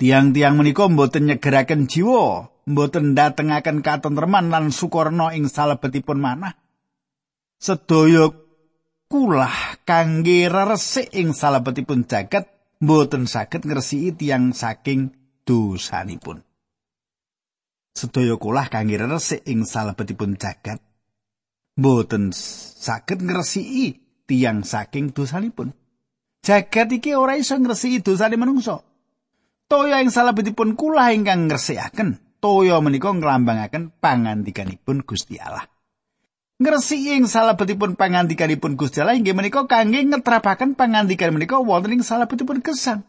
Tiang-tiang 0.00 0.56
menika 0.56 0.88
mboten 0.88 1.28
nyegeraken 1.28 1.84
jiwa, 1.84 2.48
mboten 2.64 3.12
datengaken 3.12 3.84
katentreman 3.84 4.48
lan 4.48 4.72
sukorno 4.72 5.28
ing 5.28 5.44
salebetipun 5.44 6.16
manah. 6.16 6.56
Sedaya 7.60 8.32
kulah 9.12 9.76
kangge 9.84 10.48
resik 10.48 11.12
ing 11.12 11.36
salebetipun 11.36 12.08
jagat 12.08 12.48
mboten 12.80 13.28
saged 13.28 13.68
ngresiki 13.68 14.16
tiyang 14.16 14.56
saking 14.56 15.12
dosanipun. 15.44 16.40
Sedaya 17.92 18.40
kulah 18.40 18.72
kangge 18.72 18.96
resik 18.96 19.44
ing 19.44 19.68
salebetipun 19.68 20.40
jagat 20.40 20.80
mboten 21.76 22.32
saged 22.32 23.20
ngresiki 23.20 24.00
tiyang 24.24 24.64
saking 24.64 25.12
dosanipun. 25.12 25.76
Jagat 26.40 26.88
iki 26.88 27.12
ora 27.12 27.36
iso 27.36 27.52
ngresiki 27.60 28.00
dosane 28.00 28.40
manungsa. 28.40 28.80
Toya 29.70 30.02
ing 30.02 30.10
salebetipun 30.10 30.74
kulah 30.74 31.14
ingkang 31.14 31.46
ngresikaken, 31.46 32.18
toya 32.42 32.82
menika 32.82 33.14
nglambangaken 33.14 33.94
pangandikanipun 34.02 35.06
Gusti 35.06 35.38
Allah. 35.38 35.70
ngresiki 36.60 37.16
ing 37.16 37.30
salebetipun 37.30 37.96
pangandikanipun 37.96 38.76
Gusti 38.76 39.00
Allah 39.00 39.16
inggih 39.16 39.32
menika 39.32 39.64
kangge 39.70 40.04
ngetrapaken 40.04 40.76
pangandikan 40.76 41.32
menika 41.32 41.62
wonten 41.62 41.96
ing 41.96 42.02
salebetipun 42.02 42.60
gesang. 42.60 43.06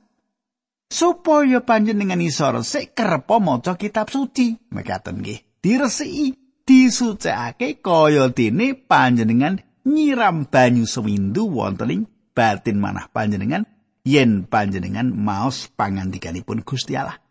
Supaya 0.91 1.65
panjenengan 1.65 2.21
iso 2.21 2.45
resik 2.51 2.93
kerepa 2.93 3.41
maca 3.41 3.79
kitab 3.79 4.11
suci. 4.11 4.59
Mekaten 4.69 5.23
nggih. 5.23 5.63
Diresiki, 5.65 6.35
disucikake 6.61 7.81
kaya 7.81 8.29
dene 8.29 8.77
panjenengan 8.77 9.57
nyiram 9.87 10.45
banyu 10.45 10.85
sewindu 10.85 11.49
wonten 11.49 11.89
ing 11.89 12.01
batin 12.37 12.77
manah 12.77 13.09
panjenengan 13.09 13.65
yen 14.07 14.45
panjenengan 14.49 15.09
maos 15.13 15.69
pangandikanipun 15.73 16.65
Gusti 16.65 16.97
Allah. 16.97 17.21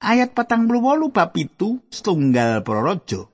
Ayat 0.00 0.32
patang 0.32 0.64
puluh 0.64 1.12
bab 1.12 1.36
itu 1.36 1.84
setunggal 1.92 2.64
prorojo 2.64 3.30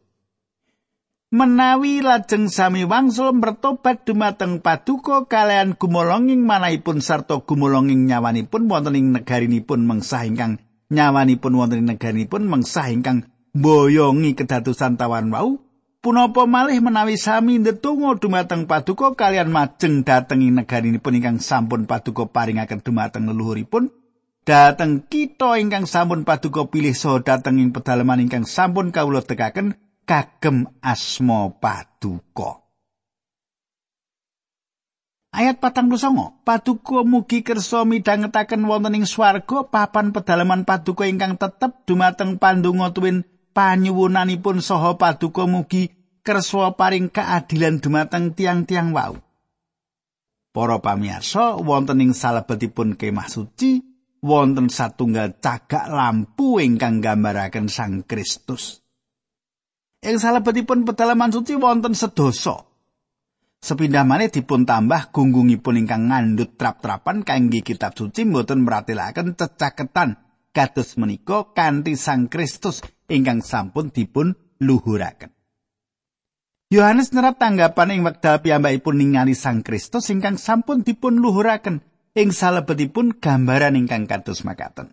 menawi 1.34 2.06
lajeng 2.06 2.46
sami 2.46 2.86
wangsul 2.86 3.34
mertobat 3.34 4.06
dumateng 4.06 4.62
paduka 4.62 5.26
kalian 5.26 5.74
gumolonging 5.74 6.46
manahipun 6.46 7.02
sarta 7.02 7.42
gumolonging 7.42 8.06
nyawanipun 8.06 8.70
wonten 8.70 8.94
ing 8.94 9.10
negarinipun 9.10 9.90
mengsah 9.90 10.22
ingkang 10.22 10.62
nyawanipun 10.94 11.52
wonten 11.58 11.82
ing 11.82 11.86
negarinipun 11.90 12.46
mengsah 12.46 12.94
ingkang 12.94 13.26
boyongi 13.58 14.38
kedatusan 14.38 14.94
tawan 14.94 15.34
wau 15.34 15.58
punapa 16.06 16.46
malih 16.46 16.78
menawi 16.78 17.18
sami 17.18 17.58
ndedonga 17.58 18.14
dumateng 18.22 18.70
paduka 18.70 19.18
kalian 19.18 19.50
majeng 19.50 20.06
dhateng 20.06 20.38
ing 20.38 20.54
negarinipun 20.54 21.18
ingkang 21.18 21.42
sampun 21.42 21.82
paduka 21.90 22.30
paringaken 22.30 22.78
dumateng 22.78 23.26
leluhuripun 23.26 23.90
dhateng 24.46 25.02
kita 25.10 25.58
ingkang 25.58 25.82
sampun 25.90 26.22
paduka 26.22 26.70
pilih 26.70 26.94
saha 26.94 27.26
dhateng 27.26 27.58
ing 27.58 27.74
pedalaman 27.74 28.22
ingkang 28.22 28.46
sampun 28.46 28.94
kawula 28.94 29.18
tekaken 29.18 29.74
kagem 30.06 30.70
asma 30.78 31.50
paduka. 31.58 32.62
Ayat 35.34 35.58
patang 35.58 35.90
songo, 35.98 36.38
paduka 36.46 37.02
mugi 37.02 37.42
kersa 37.42 37.82
midhangetaken 37.82 38.62
wonten 38.70 38.94
ing 38.94 39.10
swarga 39.10 39.66
papan 39.66 40.14
pedalaman 40.14 40.62
paduka 40.62 41.02
ingkang 41.10 41.34
tetep 41.34 41.82
dumateng 41.82 42.38
pandonga 42.38 42.94
tuwin 42.94 43.26
panyuwunanipun 43.56 44.60
saha 44.60 45.00
paduka 45.00 45.48
mugi 45.48 45.88
kersa 46.20 46.76
paring 46.76 47.08
keadilan 47.08 47.80
dumateng 47.80 48.36
tiang-tiang 48.36 48.92
wau. 48.92 49.16
Para 50.52 50.76
pamirsa, 50.84 51.56
wonten 51.60 52.04
ing 52.04 52.12
salebetipun 52.12 53.00
kemah 53.00 53.28
suci 53.28 53.80
wonten 54.20 54.68
satunggal 54.68 55.40
cagak 55.40 55.88
lampu 55.88 56.60
ingkang 56.60 57.00
gambaraken 57.00 57.68
Sang 57.72 58.04
Kristus. 58.04 58.80
Ing 60.04 60.16
salebetipun 60.16 60.84
pedalaman 60.84 61.32
suci 61.32 61.56
wonten 61.56 61.92
sedasa. 61.92 62.64
Sepindah 63.56 64.04
maneh 64.04 64.28
dipun 64.28 64.68
tambah 64.68 65.12
gunggungipun 65.12 65.80
ingkang 65.80 66.12
ngandhut 66.12 66.60
trap-trapan 66.60 67.24
kangge 67.24 67.64
kitab 67.64 67.96
suci 67.96 68.28
mboten 68.28 68.62
meratelaken 68.62 69.32
cecaketan 69.32 70.20
kados 70.52 70.96
menika 71.00 71.52
kanthi 71.56 71.96
Sang 72.00 72.32
Kristus 72.32 72.84
ingkang 73.10 73.42
sampun 73.42 73.90
dipun 73.90 74.34
luhuraken. 74.62 75.32
Yohanes 76.66 77.14
nerat 77.14 77.38
tanggapan 77.38 77.94
ing 77.94 78.00
wekdal 78.02 78.42
piyambakipun 78.42 78.98
ningali 78.98 79.38
Sang 79.38 79.62
Kristus 79.62 80.10
ingkang 80.10 80.34
sampun 80.34 80.82
dipun 80.82 81.22
luhuraken 81.22 81.78
ing 82.18 82.34
salebetipun 82.34 83.22
gambaran 83.22 83.78
ingkang 83.78 84.10
kados 84.10 84.42
makaten. 84.42 84.90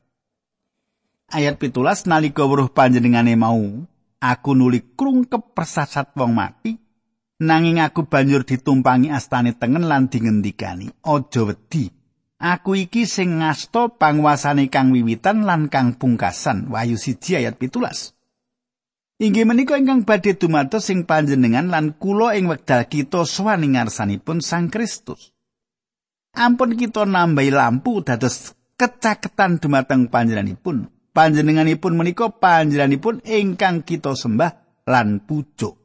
Ayat 1.34 1.58
pitulas 1.58 2.06
nalika 2.06 2.46
weruh 2.46 2.70
panjenengane 2.70 3.34
mau 3.34 3.90
aku 4.22 4.52
nuli 4.54 4.94
krungkep 4.94 5.58
persasat 5.58 6.14
wong 6.14 6.38
mati 6.38 6.78
nanging 7.42 7.82
aku 7.82 8.06
banjur 8.06 8.46
ditumpangi 8.46 9.10
astane 9.10 9.58
tengen 9.58 9.90
lan 9.90 10.08
dingendikani 10.14 10.94
aja 11.02 11.42
wedi 11.42 12.03
aku 12.40 12.88
iki 12.88 13.04
sing 13.10 13.42
ngasta 13.42 13.98
panguasane 14.00 14.72
kang 14.72 14.94
wiwitan 14.96 15.44
lan 15.44 15.70
kang 15.70 15.98
pungkasan 15.98 16.72
wahyu 16.72 16.98
siji 16.98 17.38
ayat 17.38 17.60
pitulas 17.60 18.16
inggih 19.22 19.46
menika 19.46 19.76
ingkang 19.76 20.08
badhe 20.08 20.38
dumados 20.38 20.88
sing 20.90 21.04
panjenengan 21.04 21.70
lan 21.70 21.94
kula 21.98 22.38
ing 22.38 22.50
wekdal 22.50 22.88
kita 22.90 23.28
sowan 23.28 23.66
ngarsanipun 23.66 24.40
Sang 24.42 24.72
Kristus 24.72 25.34
ampun 26.34 26.74
kita 26.80 27.06
nambahi 27.06 27.54
lampu 27.54 28.02
dados 28.02 28.58
kecaketan 28.80 29.62
dumateng 29.62 30.10
panjenenganipun 30.10 30.94
panjenenganipun 31.14 31.94
menika 31.94 32.34
panjenenganipun 32.34 33.22
ingkang 33.24 33.86
kita 33.86 34.18
sembah 34.18 34.84
lan 34.90 35.24
pucuk. 35.24 35.80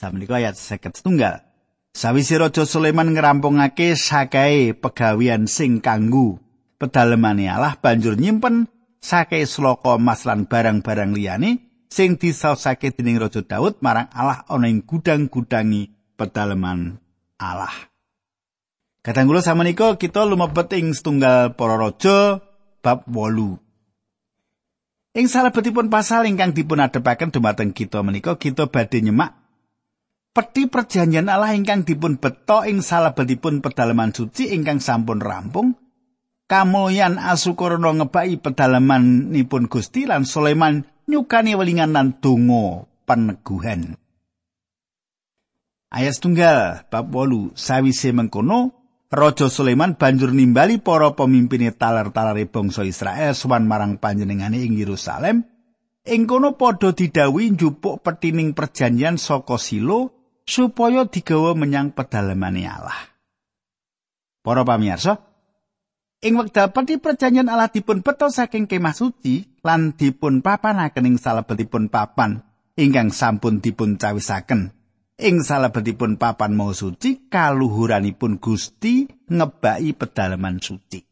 Samenika 0.00 0.40
ayat 0.40 0.56
50 0.56 1.04
setunggal. 1.04 1.44
Sawise 1.90 2.38
Raja 2.38 2.62
Sulaiman 2.62 3.10
ngerampungake 3.10 3.98
sakae 3.98 4.78
pegawian 4.78 5.50
sing 5.50 5.82
kanggo 5.82 6.38
pedalemane 6.78 7.50
Allah 7.50 7.74
banjur 7.82 8.14
nyimpen 8.14 8.70
sakae 9.02 9.42
sloka 9.42 9.98
emas 9.98 10.22
lan 10.22 10.46
barang-barang 10.46 11.10
liyane 11.10 11.82
sing 11.90 12.14
disausake 12.14 12.94
dening 12.94 13.18
Raja 13.18 13.42
Daud 13.42 13.82
marang 13.82 14.06
Allah 14.14 14.46
ana 14.46 14.70
ing 14.70 14.86
gudang-gudangi 14.86 16.14
pedaleman 16.14 17.02
Allah. 17.42 17.74
Katanggula 19.02 19.42
samenika 19.42 19.96
kita 19.98 20.28
lumebet 20.28 20.70
ing 20.76 20.94
setunggal 20.94 21.58
para 21.58 21.74
raja 21.80 22.44
bab 22.84 23.08
8. 23.08 23.58
Ing 25.16 25.26
salebetipun 25.26 25.90
pasal 25.90 26.30
ingkang 26.30 26.54
dipun 26.54 26.78
adepaken 26.78 27.34
dumateng 27.34 27.74
kita 27.74 28.04
menika 28.06 28.38
kita 28.38 28.70
badhe 28.70 29.02
nyemak 29.02 29.39
peti 30.30 30.70
perjanjian 30.70 31.26
Allah 31.26 31.58
ingkang 31.58 31.82
dipun 31.82 32.22
beto 32.22 32.62
ing 32.62 32.86
salebetipun 32.86 33.58
pedalaman 33.58 34.14
suci 34.14 34.54
ingkang 34.54 34.78
sampun 34.78 35.18
rampung 35.18 35.74
kamulyan 36.50 37.18
asukurna 37.18 37.94
ngebaki 37.94 38.38
pedalamanipun 38.38 39.66
Gusti 39.66 40.06
lan 40.06 40.26
Sulaiman 40.26 40.86
nyukani 41.10 41.54
welingan 41.58 41.94
lan 41.94 42.18
donga 42.18 42.86
peneguhan. 43.06 43.94
Ayat 45.90 46.22
tunggal 46.22 46.86
bab 46.86 47.10
8 47.10 47.58
sawise 47.58 48.14
mengkono 48.14 48.78
Raja 49.10 49.50
Sulaiman 49.50 49.98
banjur 49.98 50.30
nimbali 50.30 50.78
para 50.78 51.18
pemimpine 51.18 51.74
talar-talare 51.74 52.46
bangsa 52.46 52.86
Israel 52.86 53.34
sowan 53.34 53.66
marang 53.66 53.98
panjenengane 53.98 54.62
ing 54.62 54.78
Yerusalem. 54.78 55.42
Ing 56.06 56.30
kono 56.30 56.54
padha 56.54 56.94
didhawuhi 56.94 57.58
njupuk 57.58 58.06
petining 58.06 58.54
perjanjian 58.54 59.18
saka 59.18 59.58
Silo 59.58 60.19
supaya 60.50 61.06
digawa 61.06 61.54
menyang 61.54 61.94
pedalamane 61.94 62.66
Allah. 62.66 62.98
Para 64.42 64.66
pamirsa, 64.66 65.22
ing 66.18 66.34
wekdal 66.34 66.74
peti 66.74 66.98
perjanjian 66.98 67.46
Allah 67.46 67.70
dipun 67.70 68.02
beto 68.02 68.26
saking 68.26 68.66
kemah 68.66 68.96
suci 68.96 69.62
lan 69.62 69.94
dipun 69.94 70.42
papanaken 70.42 71.06
ing 71.06 71.16
salebetipun 71.22 71.86
papan 71.86 72.42
ingkang 72.74 73.14
sampun 73.14 73.62
dipun 73.62 73.94
cawisaken 73.94 74.74
ing 75.20 75.44
salebetipun 75.44 76.16
papan 76.18 76.56
mau 76.56 76.72
suci 76.74 77.28
kaluhuranipun 77.28 78.40
Gusti 78.42 79.06
ngebaki 79.28 79.94
pedalaman 79.94 80.58
suci. 80.58 81.04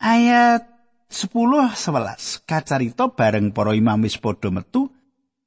Ayat 0.00 0.66
10 1.12 1.30
11 1.30 2.48
kacarita 2.48 3.12
bareng 3.12 3.54
para 3.54 3.76
imam 3.76 4.02
wis 4.02 4.18
padha 4.18 4.50
metu 4.50 4.90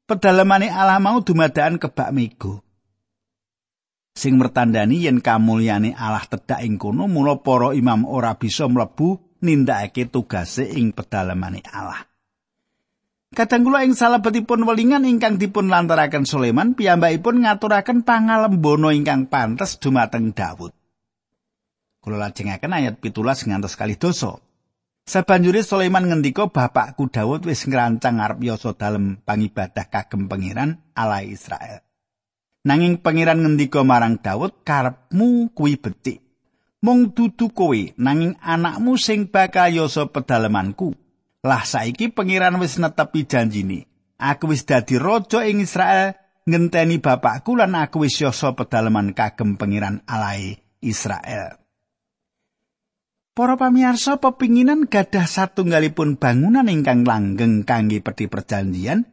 pedalamane 0.08 0.72
Allah 0.72 1.04
mau 1.04 1.20
dumadakan 1.20 1.78
kebak 1.78 2.10
mego. 2.16 2.64
sing 4.18 4.42
mertandani 4.42 5.06
yen 5.06 5.22
kamulyane 5.22 5.94
Allah 5.94 6.26
tedhak 6.26 6.66
ing 6.66 6.82
kono 6.82 7.06
mula 7.06 7.38
para 7.46 7.78
imam 7.78 8.10
ora 8.10 8.34
bisa 8.34 8.66
mlebu 8.66 9.22
nindakake 9.46 10.10
tugase 10.10 10.66
ing 10.74 10.90
pedalamane 10.90 11.62
Allah. 11.70 12.02
Kadang 13.30 13.62
kula 13.62 13.86
ing 13.86 13.94
salebetipun 13.94 14.66
welingan 14.66 15.06
ingkang 15.06 15.38
dipun 15.38 15.70
lantaraken 15.70 16.26
Sulaiman 16.26 16.74
piyambakipun 16.74 17.46
ngaturaken 17.46 18.02
pangalembono 18.02 18.90
ingkang 18.90 19.30
pantes 19.30 19.78
dumateng 19.78 20.34
Daud. 20.34 20.74
Kula 22.02 22.18
lajengaken 22.18 22.74
ayat 22.74 22.98
17 22.98 23.14
ngantos 23.54 23.78
kali 23.78 23.94
dosa. 24.00 24.42
Sabanjure 25.08 25.64
Sulaiman 25.64 26.04
ngendika 26.12 26.52
bapakku 26.52 27.08
Daud 27.08 27.48
wis 27.48 27.64
ngrancang 27.64 28.20
arep 28.20 28.44
yasa 28.44 28.76
dalem 28.76 29.16
pangibadah 29.24 29.88
kagem 29.88 30.28
pangeran 30.28 30.84
Allah 30.92 31.24
Israel. 31.24 31.80
Nanging 32.68 33.00
pangeran 33.00 33.40
ngendika 33.40 33.88
marang 33.88 34.20
Daud, 34.20 34.68
"Karepmu 34.68 35.56
kuwi 35.56 35.80
becik. 35.80 36.20
Mung 36.84 37.16
dudu 37.16 37.56
kowe, 37.56 37.80
nanging 37.96 38.36
anakmu 38.44 39.00
sing 39.00 39.32
bakal 39.32 39.72
yasa 39.72 40.12
pedalamanku. 40.12 40.92
Lah 41.40 41.64
saiki 41.64 42.12
pangeran 42.12 42.60
wis 42.60 42.76
netepi 42.76 43.24
janjine. 43.24 43.88
Aku 44.20 44.52
wis 44.52 44.68
dadi 44.68 45.00
raja 45.00 45.48
ing 45.48 45.64
Israel, 45.64 46.20
ngenteni 46.44 47.00
bapakku 47.00 47.56
lan 47.56 47.80
aku 47.80 48.04
wis 48.04 48.20
yasa 48.20 48.52
pedalaman 48.60 49.16
kagem 49.16 49.56
pangeran 49.56 50.04
alai 50.04 50.60
Israel." 50.84 51.67
Para 53.38 53.54
pamirsa 53.54 54.18
pepinginan 54.18 54.90
gadah 54.90 55.30
satunggalipun 55.30 56.18
bangunan 56.18 56.66
ingkang 56.66 57.06
langgeng 57.06 57.62
kangge 57.62 58.02
peti 58.02 58.26
perjanjian 58.26 59.06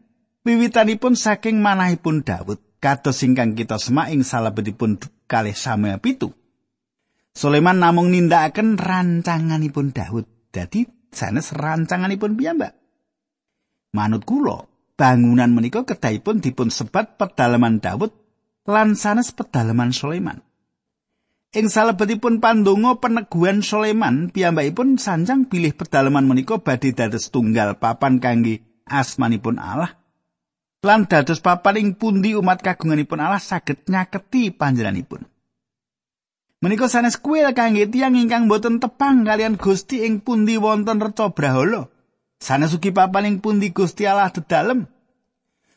wiwitanipun 0.48 1.12
saking 1.12 1.60
manahipun 1.60 2.24
Daud. 2.24 2.56
kados 2.80 3.20
ingkang 3.20 3.52
kita 3.52 3.76
semak 3.76 4.16
ing 4.16 4.24
salebetipun 4.24 4.96
kalih 5.28 5.52
Samuel 5.52 6.00
pitu. 6.00 6.32
Sulaiman 7.36 7.76
namung 7.76 8.08
nindakaken 8.08 8.80
rancanganipun 8.80 9.92
Daud. 9.92 10.24
Dadi 10.48 10.88
sanes 11.12 11.52
rancanganipun 11.52 12.32
piyambak. 12.40 12.80
Manut 13.92 14.24
kula, 14.24 14.64
bangunan 14.96 15.52
menika 15.52 15.84
kedahipun 15.84 16.40
dipun 16.40 16.72
sebat 16.72 17.20
pedalaman 17.20 17.76
Daud 17.76 18.16
lan 18.64 18.96
sanes 18.96 19.36
pedalaman 19.36 19.92
Sulaiman. 19.92 20.40
Ing 21.54 21.70
salebetipun 21.70 22.42
pandonga 22.42 22.98
peneguhan 22.98 23.62
Sulaiman, 23.62 24.34
piyambakipun 24.34 24.98
sanjang 24.98 25.46
bilih 25.46 25.78
pedalaman 25.78 26.26
menika 26.26 26.58
badhe 26.58 26.90
dados 26.90 27.30
tunggal 27.30 27.78
papan 27.78 28.18
kangge 28.18 28.66
asmanipun 28.90 29.62
Allah 29.62 29.94
lan 30.84 31.08
dados 31.08 31.40
papaning 31.40 31.96
pundi 31.96 32.36
umat 32.36 32.60
kagunganipun 32.60 33.18
Allah 33.18 33.40
saged 33.40 33.88
nyaketi 33.88 34.52
panjenenganipun. 34.52 35.24
Menika 36.60 36.90
sanes 36.92 37.16
kuil 37.16 37.48
kangge 37.56 37.88
tiyang 37.88 38.18
ingkang 38.18 38.48
boten 38.48 38.80
tepang 38.80 39.24
kalian 39.24 39.56
Gusti 39.56 40.04
ing 40.04 40.20
pundi 40.20 40.60
wonten 40.60 41.00
reca 41.00 41.32
brahala. 41.32 41.88
Sanes 42.40 42.76
ugi 42.76 42.92
papaning 42.92 43.40
pundi 43.40 43.72
Gusti 43.72 44.04
Allah 44.04 44.28
dedalem. 44.28 44.84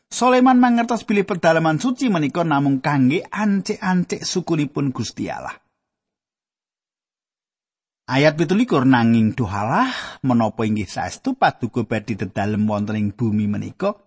Soleman 0.07 0.59
mangertos 0.59 1.03
bilih 1.03 1.27
pedalaman 1.27 1.83
suci 1.83 2.07
menika 2.07 2.47
namung 2.47 2.79
kangge 2.79 3.27
ancik-ancik 3.27 4.23
sukunipun 4.23 4.95
Gusti 4.95 5.27
Allah. 5.27 5.66
Ayat 8.07 8.39
pitulikur 8.39 8.87
nanging 8.87 9.35
dohalah 9.35 9.91
menapa 10.23 10.63
inggih 10.63 10.87
saestu 10.87 11.35
paduka 11.35 11.83
badhe 11.83 12.15
dedalem 12.15 12.63
wonten 12.63 12.95
ing 12.95 13.11
bumi 13.11 13.51
menika 13.51 13.99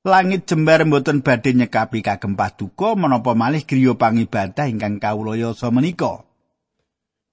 Langit 0.00 0.48
jembar 0.48 0.80
mboten 0.88 1.20
badhe 1.20 1.52
nyekapi 1.52 2.00
kagem 2.00 2.32
paduka 2.32 2.96
menapa 2.96 3.36
malih 3.36 3.60
griya 3.68 3.92
pangibadah 3.92 4.64
ingkang 4.64 4.96
kawula 4.96 5.36
yasa 5.36 5.68
menika. 5.68 6.24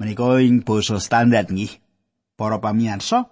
Menika 0.04 0.36
ing 0.44 0.68
basa 0.68 1.00
standar 1.00 1.48
nggih. 1.48 1.80
Para 2.36 2.60
pamirsa, 2.60 3.32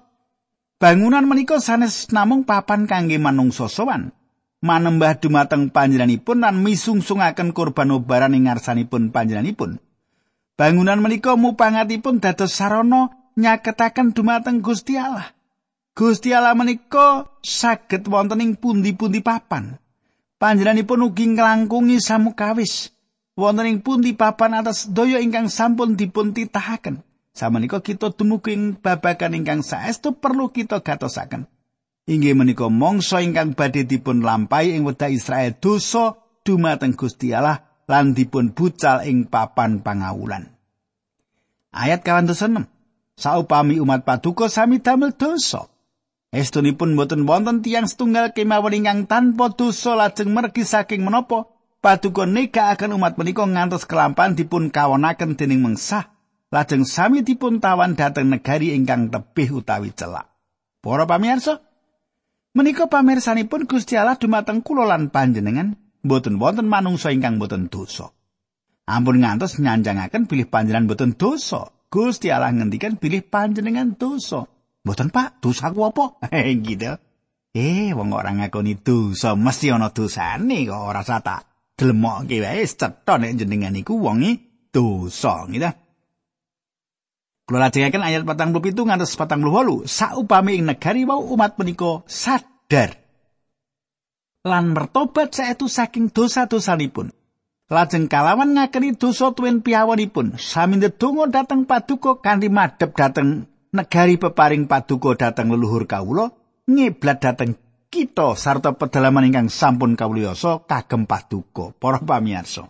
bangunan 0.80 1.28
menika 1.28 1.60
sanes 1.60 2.10
namung 2.15 2.47
papan 2.47 2.88
kangge 2.88 3.19
manungsa 3.19 3.67
sowan. 3.67 4.15
Manembah 4.63 5.19
dumateng 5.19 5.67
panjenenganipun 5.67 6.41
lan 6.41 6.63
misungsungaken 6.63 7.51
kurban 7.51 7.91
obaran 7.91 8.34
ing 8.34 8.47
ngarsanipun 8.47 9.12
panjenenganipun. 9.12 9.84
Bangunan 10.56 11.04
menika 11.04 11.36
mupangatipun 11.36 12.24
dados 12.24 12.56
sarana 12.56 13.12
nyaketaken 13.36 14.15
dumateng 14.15 14.63
Gusti 14.63 14.96
Allah. 14.96 15.36
Gusti 15.91 16.32
Allah 16.32 16.56
menika 16.56 17.28
saged 17.44 18.08
wonten 18.08 18.39
ing 18.39 18.56
pundi-pundi 18.56 19.20
papan. 19.20 19.76
Panjenenganipun 20.39 21.12
ugi 21.12 21.36
nglangkungi 21.36 22.00
samukawis 22.00 22.96
wonten 23.36 23.68
ing 23.68 23.78
pundi 23.84 24.15
papan 24.15 24.63
atas 24.63 24.88
daya 24.88 25.20
ingkang 25.20 25.52
sampun 25.52 26.00
dipun 26.00 26.32
titahaken. 26.32 27.04
Samenika 27.36 27.84
kita 27.84 28.15
dumugi 28.15 28.56
ing 28.56 28.80
babagan 28.80 29.36
ingkang 29.36 29.60
saestu 29.60 30.15
perlu 30.15 30.56
kita 30.56 30.80
gatosaken. 30.80 31.52
Inggih 32.08 32.32
menika 32.32 32.72
mangsa 32.72 33.20
ingkang 33.20 33.60
badhe 33.60 33.84
dipun 33.84 34.24
lampahi 34.24 34.72
ing 34.72 34.88
wekdal 34.88 35.12
Israel 35.12 35.52
dosa 35.60 36.15
dumateng 36.48 36.96
Gusti 36.96 37.36
Allah 37.36 37.75
lan 37.86 38.17
dipun 38.17 38.54
bucal 38.54 39.06
ing 39.06 39.30
papan 39.30 39.82
pangawulan. 39.82 40.50
Ayat 41.76 42.02
26. 42.02 42.65
Saupami 43.15 43.80
umat 43.80 44.04
paduka 44.04 44.52
sami 44.52 44.84
damel 44.84 45.15
dosa, 45.15 45.71
Estunipun 46.36 47.00
boten 47.00 47.24
wonten 47.24 47.63
tiang 47.63 47.88
setunggal 47.88 48.36
kemawon 48.36 48.84
ingkang 48.84 49.08
tanpa 49.08 49.56
dosa 49.56 49.95
lajeng 49.95 50.36
mergi 50.36 50.67
saking 50.67 51.08
menapa 51.08 51.48
paduka 51.80 52.28
neka 52.28 52.76
akan 52.76 53.00
umat 53.00 53.15
menika 53.15 53.48
ngantos 53.48 53.88
kelampan 53.88 54.36
dipun 54.36 54.67
kawonaken 54.67 55.39
dening 55.39 55.63
mengsah 55.63 56.12
lajeng 56.52 56.84
sami 56.84 57.24
dipun 57.24 57.63
tawan 57.63 57.95
dhateng 57.95 58.28
negari 58.28 58.76
ingkang 58.76 59.08
tebih 59.15 59.63
utawi 59.63 59.95
celak. 59.95 60.28
Para 60.84 61.08
pamirsa, 61.08 61.63
menika 62.52 62.91
pamirsanipun 62.91 63.63
Gusti 63.63 63.95
Allah 63.95 64.19
dumateng 64.19 64.60
kula 64.60 64.84
lan 64.84 65.08
panjenengan 65.08 65.80
boten 66.06 66.38
wonten 66.38 66.70
manungsa 66.70 67.10
ingkang 67.10 67.41
boten 67.41 67.68
dosa. 67.74 68.13
Ampun 68.86 69.26
ngantos 69.26 69.58
nyanjangaken 69.58 70.30
bilih 70.30 70.46
panjenengan 70.46 70.86
boten 70.86 71.18
dosa. 71.18 71.74
Gusti 71.89 72.30
Allah 72.30 72.54
ngendikan 72.54 73.02
bilih 73.02 73.26
panjenengan 73.26 73.98
dosa. 73.98 74.46
Mboten 74.86 75.10
Pak, 75.10 75.41
dosaku 75.41 75.89
apa? 75.89 76.06
Eh 76.30 76.62
gitu. 76.62 76.94
Eh, 77.56 77.96
wong 77.96 78.12
ora 78.12 78.36
ngakoni 78.36 78.84
dosa 78.84 79.34
mesti 79.34 79.72
ana 79.72 79.89
dosane 79.89 80.68
kok 80.68 80.78
ora 80.78 81.02
sata. 81.02 81.41
Dlemokke 81.76 82.44
wae 82.44 82.63
cetha 82.68 83.15
nek 83.18 83.34
jenengan 83.39 83.74
iku 83.74 83.98
wonge 83.98 84.38
dosa 84.70 85.48
gitu. 85.50 85.72
Kula 87.46 87.70
lajengaken 87.70 88.02
ayat 88.02 88.22
47 88.26 88.74
ngantos 88.76 89.13
48. 89.18 89.86
Saupami 89.86 90.58
ing 90.60 90.65
negari 90.70 91.06
wau 91.06 91.22
umat 91.34 91.58
menika 91.62 92.02
sadar 92.10 93.05
lan 94.45 94.77
mertobat 94.77 95.34
saetu 95.34 95.65
saking 95.65 96.13
dosa-dosanipun. 96.13 97.10
Lajeng 97.65 98.05
kalawan 98.05 98.53
ngakeni 98.53 98.93
dosa 98.93 99.34
tuwin 99.34 99.65
piyawanipun, 99.65 100.38
sami 100.38 100.77
ndedonga 100.77 101.34
dhateng 101.34 101.65
paduka 101.65 102.21
kanthi 102.21 102.53
madhep 102.53 102.93
dhateng 102.93 103.49
negari 103.73 104.21
peparing 104.21 104.69
paduka 104.69 105.17
dhateng 105.17 105.49
leluhur 105.49 105.89
kawula 105.89 106.29
ngiblat 106.69 107.17
dhateng 107.25 107.58
kita 107.89 108.38
sarta 108.38 108.77
pedalaman 108.77 109.34
ingkang 109.34 109.49
sampun 109.49 109.97
kawuliyasa 109.97 110.69
kagem 110.69 111.10
paduka. 111.10 111.73
Para 111.73 111.97
pamirsa 111.97 112.69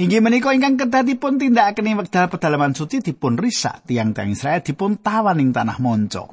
inggih 0.00 0.24
menika 0.24 0.56
ingkang 0.56 0.80
kedadipun 0.80 1.36
tindakaken 1.36 2.00
wekdal 2.00 2.32
pedalaman 2.32 2.72
suci 2.72 3.04
dipun 3.04 3.36
risak 3.36 3.84
tiang-tiang 3.84 4.32
Israel 4.32 4.64
dipun 4.64 4.96
tawan 5.04 5.36
ing 5.36 5.52
tanah 5.52 5.76
monco. 5.84 6.32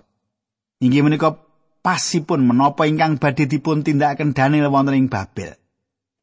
Inggih 0.80 1.04
menika 1.04 1.49
pasipun 1.80 2.44
menapa 2.44 2.86
ingkang 2.86 3.18
badhe 3.18 3.48
dipun 3.48 3.84
tindakaken 3.84 4.36
Daniel 4.36 4.72
wonten 4.72 4.96
ing 4.96 5.08
Babel 5.08 5.60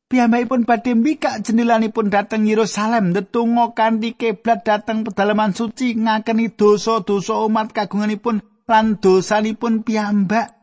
Piyambakipun 0.07 0.63
badhe 0.63 0.95
mbikak 0.95 1.43
jendelanipun 1.43 2.15
dhateng 2.15 2.47
Yerusalem 2.47 3.11
ndedonga 3.11 3.75
kanthi 3.75 4.15
kiblat 4.15 4.63
dhateng 4.63 5.03
pedalaman 5.03 5.51
suci 5.51 5.99
ngakeni 5.99 6.55
dosa-dosa 6.55 7.43
umat 7.43 7.75
kagunganipun 7.75 8.39
lan 8.71 9.03
dosanipun 9.03 9.83
piyambak. 9.83 10.55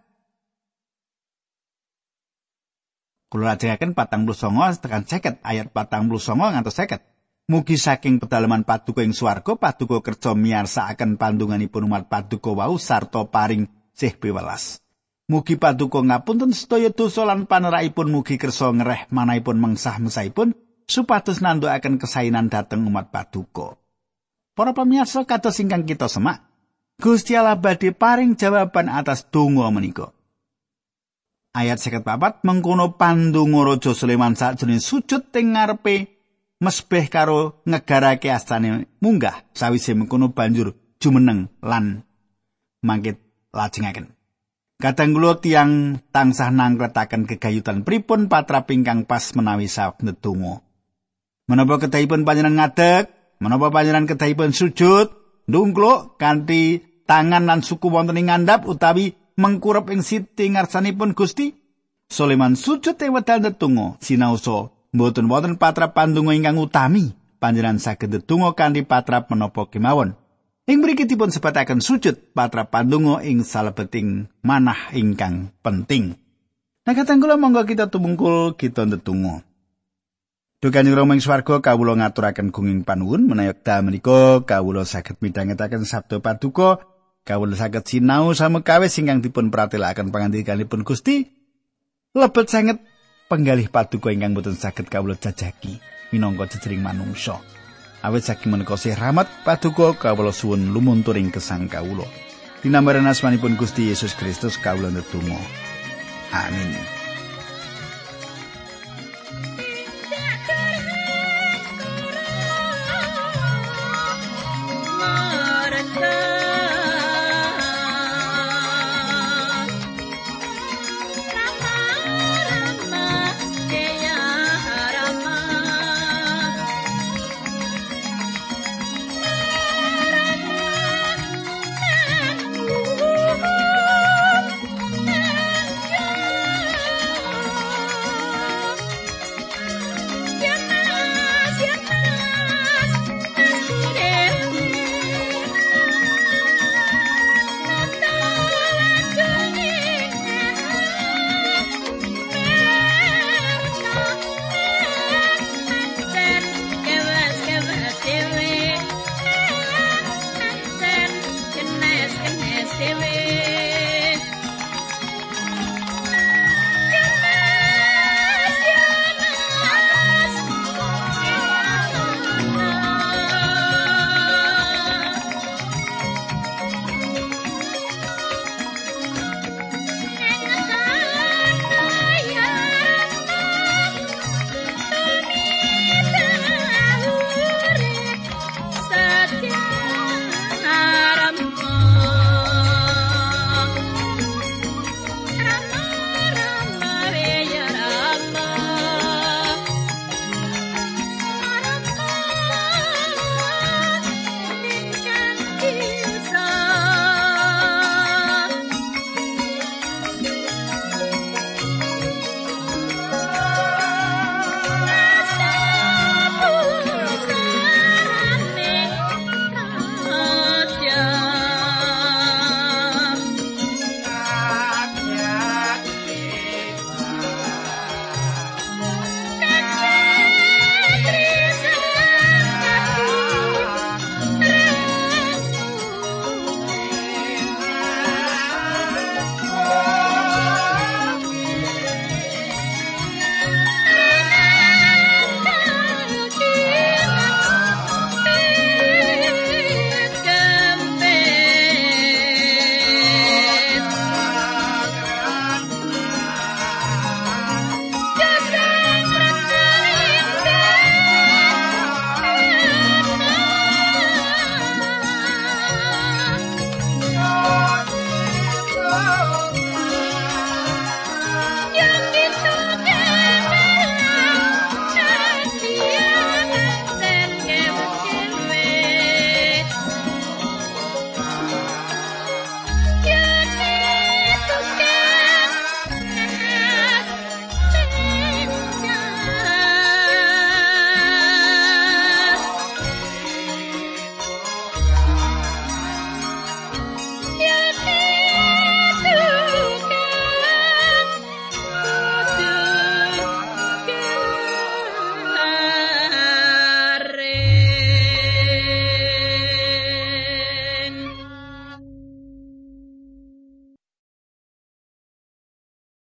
Kula 3.28 3.60
lajengaken 3.60 3.98
49 3.98 4.80
tekan 4.80 5.04
50 5.04 5.44
ayat 5.44 5.68
49 5.76 6.54
ngantos 6.54 6.78
50. 6.80 7.04
Mugi 7.52 7.76
saking 7.76 8.24
pedalaman 8.24 8.64
paduka 8.64 9.04
ing 9.04 9.12
swarga 9.12 9.60
paduka 9.60 10.00
kerja 10.00 10.32
miyarsakaken 10.32 11.20
pandunganipun 11.20 11.84
umat 11.92 12.08
paduka 12.08 12.56
wau 12.56 12.80
sarta 12.80 13.28
paring 13.28 13.68
sih 13.92 14.16
piwelas. 14.16 14.83
Mugi 15.32 15.56
paduka 15.56 16.04
ngapunten 16.04 16.52
sedaya 16.52 16.92
dosa 16.92 17.24
lan 17.24 17.48
panerakipun 17.48 18.12
mugi 18.12 18.36
kersa 18.36 18.76
ngereh 18.76 19.08
manahipun 19.08 19.56
mengsah 19.56 19.96
mesaipun 20.04 20.52
supados 20.84 21.40
nandukaken 21.40 21.96
kesainan 21.96 22.52
dhateng 22.52 22.84
umat 22.84 23.08
paduka. 23.08 23.80
Para 24.54 24.76
pamirsa 24.76 25.24
kados 25.24 25.64
ingkang 25.64 25.88
kita 25.88 26.12
semak, 26.12 26.44
Gusti 27.00 27.34
Allah 27.34 27.58
badhe 27.58 27.96
paring 27.96 28.36
jawaban 28.36 28.92
atas 28.92 29.26
donga 29.32 29.72
menika. 29.72 30.12
Ayat 31.54 31.80
54 31.80 32.44
mengkono 32.44 32.98
pandonga 32.98 33.62
Raja 33.64 33.94
Sulaiman 33.94 34.34
sakjroning 34.34 34.82
sujud 34.82 35.30
teng 35.30 35.54
ngarepe 35.54 36.10
mesbeh 36.60 37.06
karo 37.08 37.62
ngegarake 37.64 38.28
astane 38.28 38.90
munggah 39.00 39.46
sawise 39.54 39.94
mengkono 39.94 40.34
banjur 40.34 40.74
jumeneng 40.98 41.48
lan 41.62 42.04
mangkit 42.82 43.22
lajengaken. 43.54 44.12
Kadang 44.84 45.16
kula 45.16 45.40
tiang 45.40 45.96
tansah 46.12 46.52
nangkretaken 46.52 47.24
gegayutan 47.24 47.88
pripun 47.88 48.28
patra 48.28 48.68
pingkang 48.68 49.08
pas 49.08 49.32
menawi 49.32 49.72
saweg 49.72 50.04
ndedonga. 50.04 50.60
Menapa 51.48 51.88
kedahipun 51.88 52.28
panjenengan 52.28 52.68
ngadeg, 52.68 53.08
menapa 53.40 53.72
panjenengan 53.72 54.12
kedahipun 54.12 54.52
sujud, 54.52 55.08
ndungkluk 55.48 56.20
kanthi 56.20 56.84
tangan 57.08 57.48
lan 57.48 57.64
suku 57.64 57.88
wonten 57.88 58.20
ing 58.20 58.28
ngandhap 58.28 58.68
utawi 58.68 59.16
mengkurep 59.40 59.88
ing 59.88 60.04
siti 60.04 60.52
ngarsanipun 60.52 61.16
Gusti. 61.16 61.56
Sulaiman 62.12 62.60
sujud 62.60 63.00
ing 63.00 63.16
wedal 63.16 63.40
ndedonga 63.40 64.04
sinaosa 64.04 64.68
mboten 64.92 65.32
wonten 65.32 65.56
patrap 65.56 65.96
pandonga 65.96 66.36
ingkang 66.36 66.60
utami 66.60 67.16
panjenengan 67.40 67.80
saged 67.80 68.12
ndedonga 68.12 68.52
kanthi 68.52 68.84
patrap 68.84 69.32
menapa 69.32 69.64
kemawon 69.72 70.20
ing 70.64 70.80
mriki 70.80 71.04
dipun 71.04 71.28
sebataken 71.28 71.84
sujud 71.84 72.32
patrap 72.32 72.72
pandonga 72.72 73.20
ing 73.28 73.44
salebeting 73.44 74.32
manah 74.46 74.96
ingkang 74.96 75.52
penting. 75.60 76.16
Nah 76.84 76.94
katang 76.96 77.24
kula 77.24 77.40
monggo 77.40 77.64
kita 77.64 77.88
tumungkul 77.88 78.60
kita 78.60 78.84
ndedonga. 78.88 79.44
Dukan 80.64 80.88
ing 80.88 80.96
romeng 80.96 81.20
swarga 81.20 81.60
kawula 81.60 82.00
ngaturaken 82.00 82.56
gunging 82.56 82.88
panuwun. 82.88 83.28
Menawi 83.28 83.52
dal 83.64 83.84
menika 83.84 84.44
kawula 84.48 84.88
saged 84.88 85.20
midhangetaken 85.20 85.84
sabda 85.84 86.24
paduka. 86.24 86.80
Kawula 87.28 87.56
saged 87.56 87.84
sinau 87.84 88.32
samekawis 88.32 88.96
ingkang 89.00 89.20
dipun 89.20 89.52
pratelaken 89.52 90.12
pangandikanipun 90.12 90.88
Gusti. 90.88 91.28
Lebet 92.16 92.48
sanget 92.48 92.80
penggalih 93.28 93.68
paduka 93.68 94.12
ingkang 94.12 94.36
boten 94.36 94.56
saged 94.56 94.88
kawula 94.88 95.20
jajaki 95.20 95.84
minangka 96.16 96.56
jejering 96.56 96.80
manungsa. 96.80 97.44
Awit 98.04 98.28
saking 98.28 98.52
menika 98.52 98.76
rahmat 98.76 99.48
paduka 99.48 99.96
kawula 99.96 100.36
suwun 100.36 100.76
lumunturing 100.76 101.32
kesang 101.32 101.72
kawula. 101.72 102.04
Dinambaran 102.60 103.08
asmanipun 103.08 103.56
Gusti 103.56 103.88
Yesus 103.88 104.12
Kristus 104.12 104.60
kawula 104.60 104.92
netunggal. 104.92 105.40
Amin. 106.36 107.03